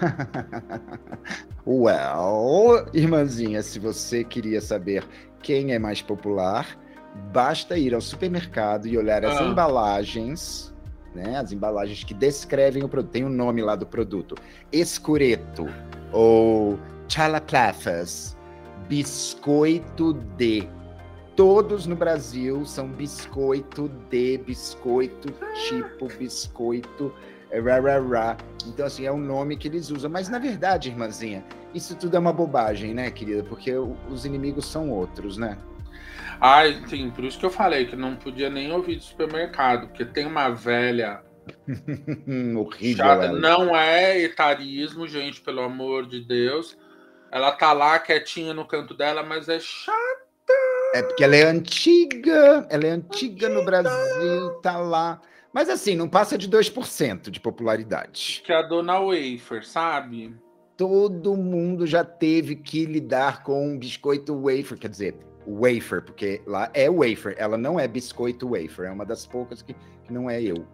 Well, 1.64 2.88
irmãzinha, 2.92 3.62
se 3.62 3.78
você 3.78 4.24
queria 4.24 4.60
saber 4.60 5.04
quem 5.40 5.72
é 5.72 5.78
mais 5.78 6.02
popular, 6.02 6.66
basta 7.32 7.78
ir 7.78 7.94
ao 7.94 8.00
supermercado 8.00 8.88
e 8.88 8.98
olhar 8.98 9.24
as 9.24 9.40
Ah. 9.40 9.44
embalagens, 9.44 10.74
né? 11.14 11.36
As 11.38 11.52
embalagens 11.52 12.02
que 12.02 12.14
descrevem 12.14 12.82
o 12.82 12.88
produto. 12.88 13.12
Tem 13.12 13.24
o 13.24 13.28
nome 13.28 13.62
lá 13.62 13.76
do 13.76 13.86
produto: 13.86 14.34
escureto 14.72 15.66
ou 16.10 16.78
chalaplafas, 17.08 18.36
biscoito 18.88 20.14
de. 20.36 20.68
Todos 21.36 21.86
no 21.86 21.96
Brasil 21.96 22.64
são 22.66 22.88
biscoito 22.88 23.88
de, 24.10 24.38
biscoito 24.38 25.32
tipo, 25.68 26.06
biscoito 26.18 27.12
é 27.50 27.60
ra, 27.60 27.80
ra, 27.80 28.00
ra. 28.00 28.36
Então, 28.66 28.86
assim, 28.86 29.04
é 29.04 29.12
um 29.12 29.18
nome 29.18 29.56
que 29.56 29.68
eles 29.68 29.90
usam. 29.90 30.10
Mas, 30.10 30.28
na 30.28 30.38
verdade, 30.38 30.88
irmãzinha, 30.88 31.44
isso 31.74 31.94
tudo 31.96 32.16
é 32.16 32.18
uma 32.18 32.32
bobagem, 32.32 32.94
né, 32.94 33.10
querida? 33.10 33.44
Porque 33.44 33.72
os 33.74 34.24
inimigos 34.24 34.66
são 34.66 34.90
outros, 34.90 35.36
né? 35.36 35.58
Ai, 36.40 36.82
sim, 36.88 37.10
por 37.10 37.24
isso 37.24 37.38
que 37.38 37.46
eu 37.46 37.50
falei 37.50 37.86
que 37.86 37.94
não 37.94 38.16
podia 38.16 38.50
nem 38.50 38.72
ouvir 38.72 38.96
de 38.96 39.04
supermercado, 39.04 39.88
porque 39.88 40.04
tem 40.04 40.26
uma 40.26 40.48
velha 40.48 41.22
Horrível. 42.56 43.04
chata. 43.04 43.32
Não 43.32 43.76
é 43.76 44.18
etarismo, 44.20 45.06
gente, 45.06 45.40
pelo 45.40 45.60
amor 45.62 46.06
de 46.06 46.20
Deus. 46.20 46.76
Ela 47.30 47.52
tá 47.52 47.72
lá 47.72 47.98
quietinha 47.98 48.52
no 48.54 48.64
canto 48.64 48.94
dela, 48.94 49.22
mas 49.22 49.48
é 49.48 49.58
chata. 49.60 50.21
É 50.94 51.02
porque 51.02 51.24
ela 51.24 51.34
é 51.34 51.44
antiga, 51.44 52.66
ela 52.68 52.86
é 52.86 52.90
antiga 52.90 53.48
no 53.48 53.64
Brasil, 53.64 54.50
tá 54.60 54.76
lá. 54.76 55.20
Mas 55.52 55.68
assim, 55.68 55.94
não 55.96 56.08
passa 56.08 56.36
de 56.36 56.48
2% 56.48 57.30
de 57.30 57.40
popularidade. 57.40 58.42
Que 58.44 58.52
é 58.52 58.56
a 58.56 58.62
dona 58.62 58.98
Wafer, 59.00 59.66
sabe? 59.66 60.34
Todo 60.76 61.36
mundo 61.36 61.86
já 61.86 62.04
teve 62.04 62.56
que 62.56 62.84
lidar 62.84 63.42
com 63.42 63.68
um 63.68 63.78
biscoito 63.78 64.34
wafer, 64.34 64.78
quer 64.78 64.88
dizer, 64.88 65.16
wafer, 65.46 66.02
porque 66.02 66.42
lá 66.46 66.70
é 66.74 66.90
wafer, 66.90 67.34
ela 67.38 67.56
não 67.56 67.78
é 67.78 67.86
biscoito 67.86 68.50
wafer, 68.50 68.86
é 68.86 68.90
uma 68.90 69.04
das 69.04 69.26
poucas 69.26 69.62
que, 69.62 69.74
que 69.74 70.12
não 70.12 70.28
é 70.28 70.42
eu. 70.42 70.66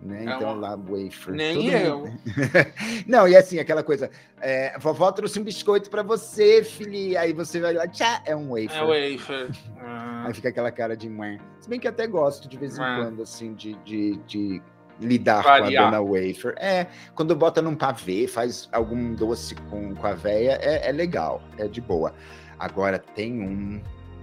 Né? 0.00 0.18
É 0.20 0.22
Então 0.36 0.52
uma- 0.52 0.68
lá 0.68 0.76
wafer. 0.76 1.34
Nem 1.34 1.68
eu. 1.70 2.00
mundo- 2.00 2.12
não, 3.06 3.26
e 3.26 3.34
assim, 3.36 3.58
aquela 3.58 3.82
coisa, 3.82 4.10
é, 4.40 4.78
vovó 4.78 5.10
trouxe 5.10 5.40
um 5.40 5.42
biscoito 5.42 5.88
pra 5.90 6.02
você, 6.02 6.62
filha, 6.62 7.20
aí 7.22 7.32
você 7.32 7.58
vai 7.60 7.72
lá, 7.72 7.88
tchá, 7.88 8.22
é 8.26 8.36
um 8.36 8.50
wafer. 8.50 8.76
É 8.76 8.84
Wafer. 9.16 9.50
Ah, 9.80 10.24
Aí 10.26 10.34
fica 10.34 10.48
aquela 10.48 10.70
cara 10.72 10.96
de 10.96 11.08
mãe. 11.08 11.38
Se 11.60 11.68
bem 11.68 11.78
que 11.78 11.86
até 11.88 12.06
gosto 12.06 12.48
de 12.48 12.56
vez 12.56 12.76
em 12.78 12.82
É. 12.82 12.96
quando, 12.96 13.22
assim, 13.22 13.54
de, 13.54 13.74
de, 13.84 14.16
de 14.26 14.62
lidar 15.00 15.42
Variar. 15.42 15.84
com 15.84 15.96
a 15.96 16.00
dona 16.00 16.02
Wafer. 16.02 16.54
É, 16.58 16.86
quando 17.14 17.34
bota 17.36 17.62
num 17.62 17.76
pavê, 17.76 18.26
faz 18.26 18.68
algum 18.72 19.14
doce 19.14 19.54
com, 19.70 19.94
com 19.94 20.06
a 20.06 20.12
véia, 20.14 20.58
é, 20.60 20.88
é 20.88 20.92
legal, 20.92 21.40
é 21.58 21.68
de 21.68 21.80
boa. 21.80 22.12
Agora 22.58 22.98
tem 22.98 23.40
um, 23.40 23.80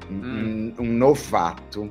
um, 0.09 0.13
Hum. 0.13 0.73
um- 0.79 0.83
um 0.83 0.93
novato 0.93 1.89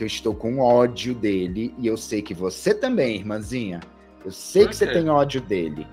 que 0.00 0.04
eu 0.04 0.06
estou 0.06 0.34
com 0.34 0.60
ódio 0.60 1.14
dele, 1.14 1.74
e 1.76 1.86
eu 1.86 1.94
sei 1.94 2.22
que 2.22 2.32
você 2.32 2.72
também, 2.72 3.16
irmãzinha. 3.16 3.80
Eu 4.24 4.32
sei 4.32 4.66
que 4.66 4.74
você 4.74 4.86
tem 4.86 5.10
ódio 5.10 5.42
dele. 5.42 5.86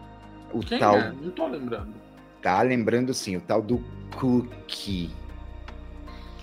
O 0.53 0.61
Quem 0.61 0.79
tal. 0.79 0.95
é? 0.95 1.11
Não 1.21 1.29
tô 1.31 1.45
lembrando. 1.45 1.93
Tá 2.41 2.61
lembrando 2.61 3.13
sim, 3.13 3.35
o 3.35 3.41
tal 3.41 3.61
do 3.61 3.83
Cookie. 4.17 5.09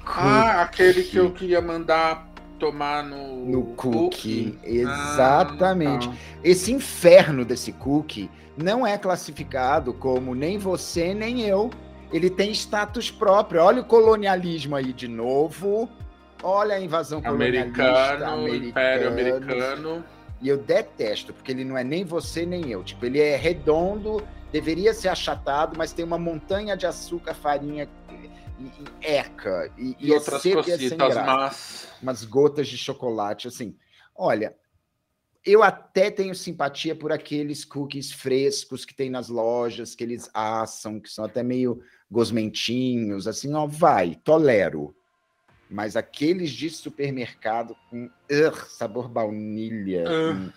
Ah, 0.04 0.60
aquele 0.60 1.04
que 1.04 1.16
eu 1.16 1.24
Cookie. 1.28 1.38
queria 1.38 1.62
mandar 1.62 2.28
tomar 2.58 3.02
no. 3.02 3.46
No 3.46 3.62
cookie, 3.76 4.58
Ah, 4.62 4.68
exatamente. 4.68 6.06
tá. 6.08 6.14
Esse 6.42 6.70
inferno 6.70 7.46
desse 7.46 7.72
cookie 7.72 8.28
não 8.58 8.86
é 8.86 8.98
classificado 8.98 9.94
como 9.94 10.34
nem 10.34 10.58
você 10.58 11.14
nem 11.14 11.40
eu. 11.40 11.70
Ele 12.12 12.28
tem 12.28 12.52
status 12.52 13.10
próprio. 13.10 13.62
Olha 13.62 13.80
o 13.80 13.84
colonialismo 13.86 14.76
aí 14.76 14.92
de 14.92 15.08
novo. 15.08 15.88
Olha 16.44 16.74
a 16.76 16.80
invasão 16.80 17.22
colonialista 17.22 17.82
Americano, 17.82 18.54
Império 18.54 19.08
americana. 19.08 19.54
Americano. 19.54 20.04
E 20.42 20.48
eu 20.48 20.58
detesto, 20.58 21.32
porque 21.32 21.50
ele 21.52 21.64
não 21.64 21.78
é 21.78 21.82
nem 21.82 22.04
você 22.04 22.44
nem 22.44 22.70
eu. 22.70 22.84
Tipo, 22.84 23.06
ele 23.06 23.18
é 23.18 23.34
redondo, 23.34 24.22
deveria 24.52 24.92
ser 24.92 25.08
achatado, 25.08 25.74
mas 25.74 25.94
tem 25.94 26.04
uma 26.04 26.18
montanha 26.18 26.76
de 26.76 26.86
açúcar, 26.86 27.32
farinha 27.32 27.88
e, 28.10 28.64
e 28.64 28.84
eca. 29.00 29.72
E, 29.78 29.96
E, 29.98 30.12
outras 30.12 30.44
e 30.44 30.48
é 30.50 30.52
sem 30.52 30.54
cositas, 30.54 31.16
mas. 31.16 31.88
umas 32.02 32.24
gotas 32.24 32.68
de 32.68 32.76
chocolate, 32.76 33.48
assim. 33.48 33.74
Olha, 34.14 34.54
eu 35.42 35.62
até 35.62 36.10
tenho 36.10 36.34
simpatia 36.34 36.94
por 36.94 37.10
aqueles 37.10 37.64
cookies 37.64 38.12
frescos 38.12 38.84
que 38.84 38.94
tem 38.94 39.08
nas 39.08 39.30
lojas, 39.30 39.94
que 39.94 40.04
eles 40.04 40.28
assam, 40.34 41.00
que 41.00 41.08
são 41.08 41.24
até 41.24 41.42
meio 41.42 41.80
gosmentinhos, 42.10 43.26
assim, 43.26 43.54
ó, 43.54 43.66
vai, 43.66 44.14
tolero. 44.22 44.94
Mas 45.74 45.96
aqueles 45.96 46.50
de 46.52 46.70
supermercado 46.70 47.74
com 47.90 48.08
ur, 48.30 48.54
sabor 48.70 49.08
baunilha, 49.08 50.04
com- 50.04 50.44
ur, 50.46 50.52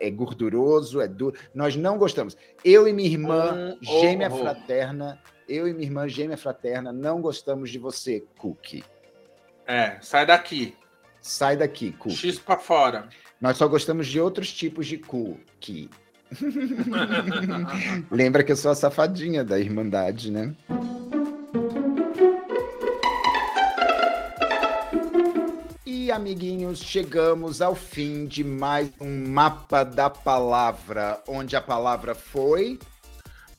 é 0.00 0.10
gorduroso, 0.10 0.98
é 0.98 1.06
duro. 1.06 1.38
Nós 1.54 1.76
não 1.76 1.98
gostamos. 1.98 2.34
Eu 2.64 2.88
e 2.88 2.92
minha 2.94 3.06
irmã, 3.10 3.76
Um 3.82 4.00
gêmea 4.00 4.28
horror. 4.28 4.40
fraterna, 4.40 5.20
eu 5.46 5.68
e 5.68 5.74
minha 5.74 5.86
irmã 5.86 6.08
gêmea 6.08 6.38
fraterna, 6.38 6.90
não 6.90 7.20
gostamos 7.20 7.68
de 7.68 7.78
você, 7.78 8.24
cookie. 8.38 8.82
É, 9.66 9.98
sai 10.00 10.24
daqui. 10.24 10.74
Sai 11.20 11.54
daqui, 11.54 11.92
cookie. 11.92 12.16
X 12.16 12.38
pra 12.38 12.56
fora. 12.56 13.10
Nós 13.38 13.58
só 13.58 13.68
gostamos 13.68 14.06
de 14.06 14.18
outros 14.18 14.50
tipos 14.50 14.86
de 14.86 14.96
cookie. 14.96 15.90
Lembra 18.10 18.42
que 18.42 18.52
eu 18.52 18.56
sou 18.56 18.70
a 18.70 18.74
safadinha 18.74 19.44
da 19.44 19.58
Irmandade, 19.58 20.30
né? 20.30 20.54
E, 26.10 26.12
amiguinhos, 26.12 26.80
chegamos 26.80 27.62
ao 27.62 27.76
fim 27.76 28.26
de 28.26 28.42
mais 28.42 28.90
um 29.00 29.28
mapa 29.28 29.84
da 29.84 30.10
palavra, 30.10 31.22
onde 31.28 31.54
a 31.54 31.60
palavra 31.60 32.16
foi 32.16 32.80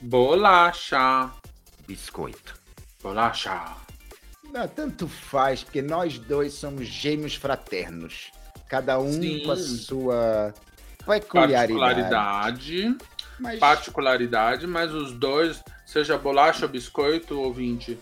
Bolacha. 0.01 1.31
biscoito. 1.87 2.59
Bolacha. 3.01 3.77
Não, 4.51 4.67
tanto 4.67 5.07
faz, 5.07 5.63
porque 5.63 5.81
nós 5.81 6.17
dois 6.19 6.53
somos 6.53 6.87
gêmeos 6.87 7.35
fraternos. 7.35 8.31
Cada 8.67 8.99
um 8.99 9.13
Sim. 9.13 9.43
com 9.45 9.51
a 9.51 9.55
sua 9.55 10.53
peculiaridade. 11.05 11.73
Particularidade. 11.73 12.97
Mas... 13.39 13.59
Particularidade, 13.59 14.67
mas 14.67 14.93
os 14.93 15.13
dois, 15.13 15.63
seja 15.85 16.17
bolacha 16.17 16.65
ou 16.65 16.69
biscoito, 16.69 17.39
ouvinte, 17.39 17.97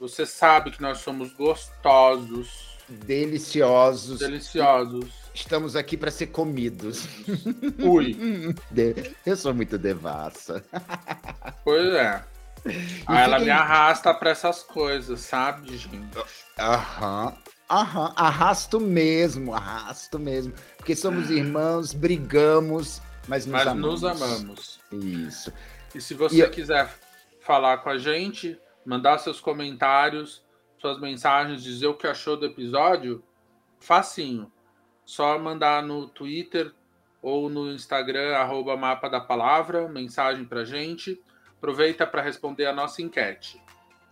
você 0.00 0.26
sabe 0.26 0.72
que 0.72 0.82
nós 0.82 0.98
somos 0.98 1.32
gostosos, 1.34 2.75
deliciosos. 2.88 4.18
deliciosos. 4.18 5.06
Estamos 5.34 5.76
aqui 5.76 5.96
para 5.96 6.10
ser 6.10 6.28
comidos. 6.28 7.06
Ui, 7.78 8.16
Eu 9.26 9.36
sou 9.36 9.52
muito 9.54 9.76
devassa. 9.76 10.64
pois 11.64 11.92
é. 11.94 12.24
Aí 13.06 13.22
ela 13.24 13.38
me 13.38 13.50
arrasta 13.50 14.12
pra 14.14 14.30
essas 14.30 14.62
coisas, 14.62 15.20
sabe, 15.20 15.76
gente? 15.76 16.18
Aham. 16.58 17.34
Aham. 17.68 18.12
Arrasto 18.16 18.80
mesmo, 18.80 19.52
arrasto 19.54 20.18
mesmo. 20.18 20.52
Porque 20.76 20.94
somos 20.96 21.30
irmãos, 21.30 21.92
brigamos, 21.92 23.02
mas 23.28 23.44
nos 23.44 23.52
Mas 23.52 23.66
amamos. 23.66 24.02
nos 24.02 24.04
amamos. 24.04 24.80
Isso. 24.92 25.52
E 25.94 26.00
se 26.00 26.14
você 26.14 26.42
E 26.44 26.48
quiser 26.48 26.88
falar 27.40 27.78
com 27.78 27.90
a 27.90 27.98
gente, 27.98 28.58
mandar 28.84 29.18
seus 29.18 29.40
comentários, 29.40 30.42
suas 30.78 31.00
mensagens, 31.00 31.62
dizer 31.62 31.86
o 31.86 31.94
que 31.94 32.06
achou 32.06 32.36
do 32.36 32.46
episódio, 32.46 33.22
facinho. 33.78 34.50
Só 35.04 35.38
mandar 35.38 35.82
no 35.82 36.08
Twitter 36.08 36.72
ou 37.22 37.48
no 37.48 37.72
Instagram, 37.72 38.36
arroba 38.36 38.76
mapa 38.76 39.08
da 39.08 39.20
palavra, 39.20 39.88
mensagem 39.88 40.44
pra 40.44 40.64
gente. 40.64 41.20
Aproveita 41.56 42.06
para 42.06 42.22
responder 42.22 42.66
a 42.66 42.72
nossa 42.72 43.02
enquete. 43.02 43.60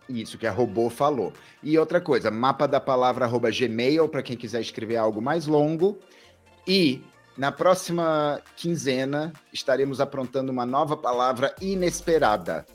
Isso 0.07 0.37
que 0.37 0.45
a 0.45 0.51
robô 0.51 0.89
falou. 0.89 1.33
E 1.63 1.77
outra 1.77 1.99
coisa, 1.99 2.29
mapa 2.29 2.67
da 2.67 2.79
palavra 2.79 3.25
arroba 3.25 3.49
gmail 3.49 4.07
para 4.07 4.23
quem 4.23 4.37
quiser 4.37 4.61
escrever 4.61 4.97
algo 4.97 5.21
mais 5.21 5.47
longo. 5.47 5.97
E 6.67 7.01
na 7.37 7.51
próxima 7.51 8.41
quinzena 8.55 9.33
estaremos 9.51 9.99
aprontando 9.99 10.51
uma 10.51 10.65
nova 10.65 10.95
palavra 10.95 11.53
inesperada. 11.61 12.65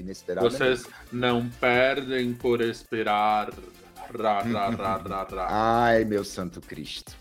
Inesperada. 0.00 0.48
Vocês 0.48 0.86
não 1.12 1.48
perdem 1.60 2.32
por 2.32 2.60
esperar. 2.60 3.50
Ra, 4.08 4.40
ra, 4.40 4.68
ra, 4.70 4.96
ra, 4.96 5.22
ra. 5.24 5.46
Ai, 5.50 6.04
meu 6.04 6.24
santo 6.24 6.60
Cristo. 6.60 7.16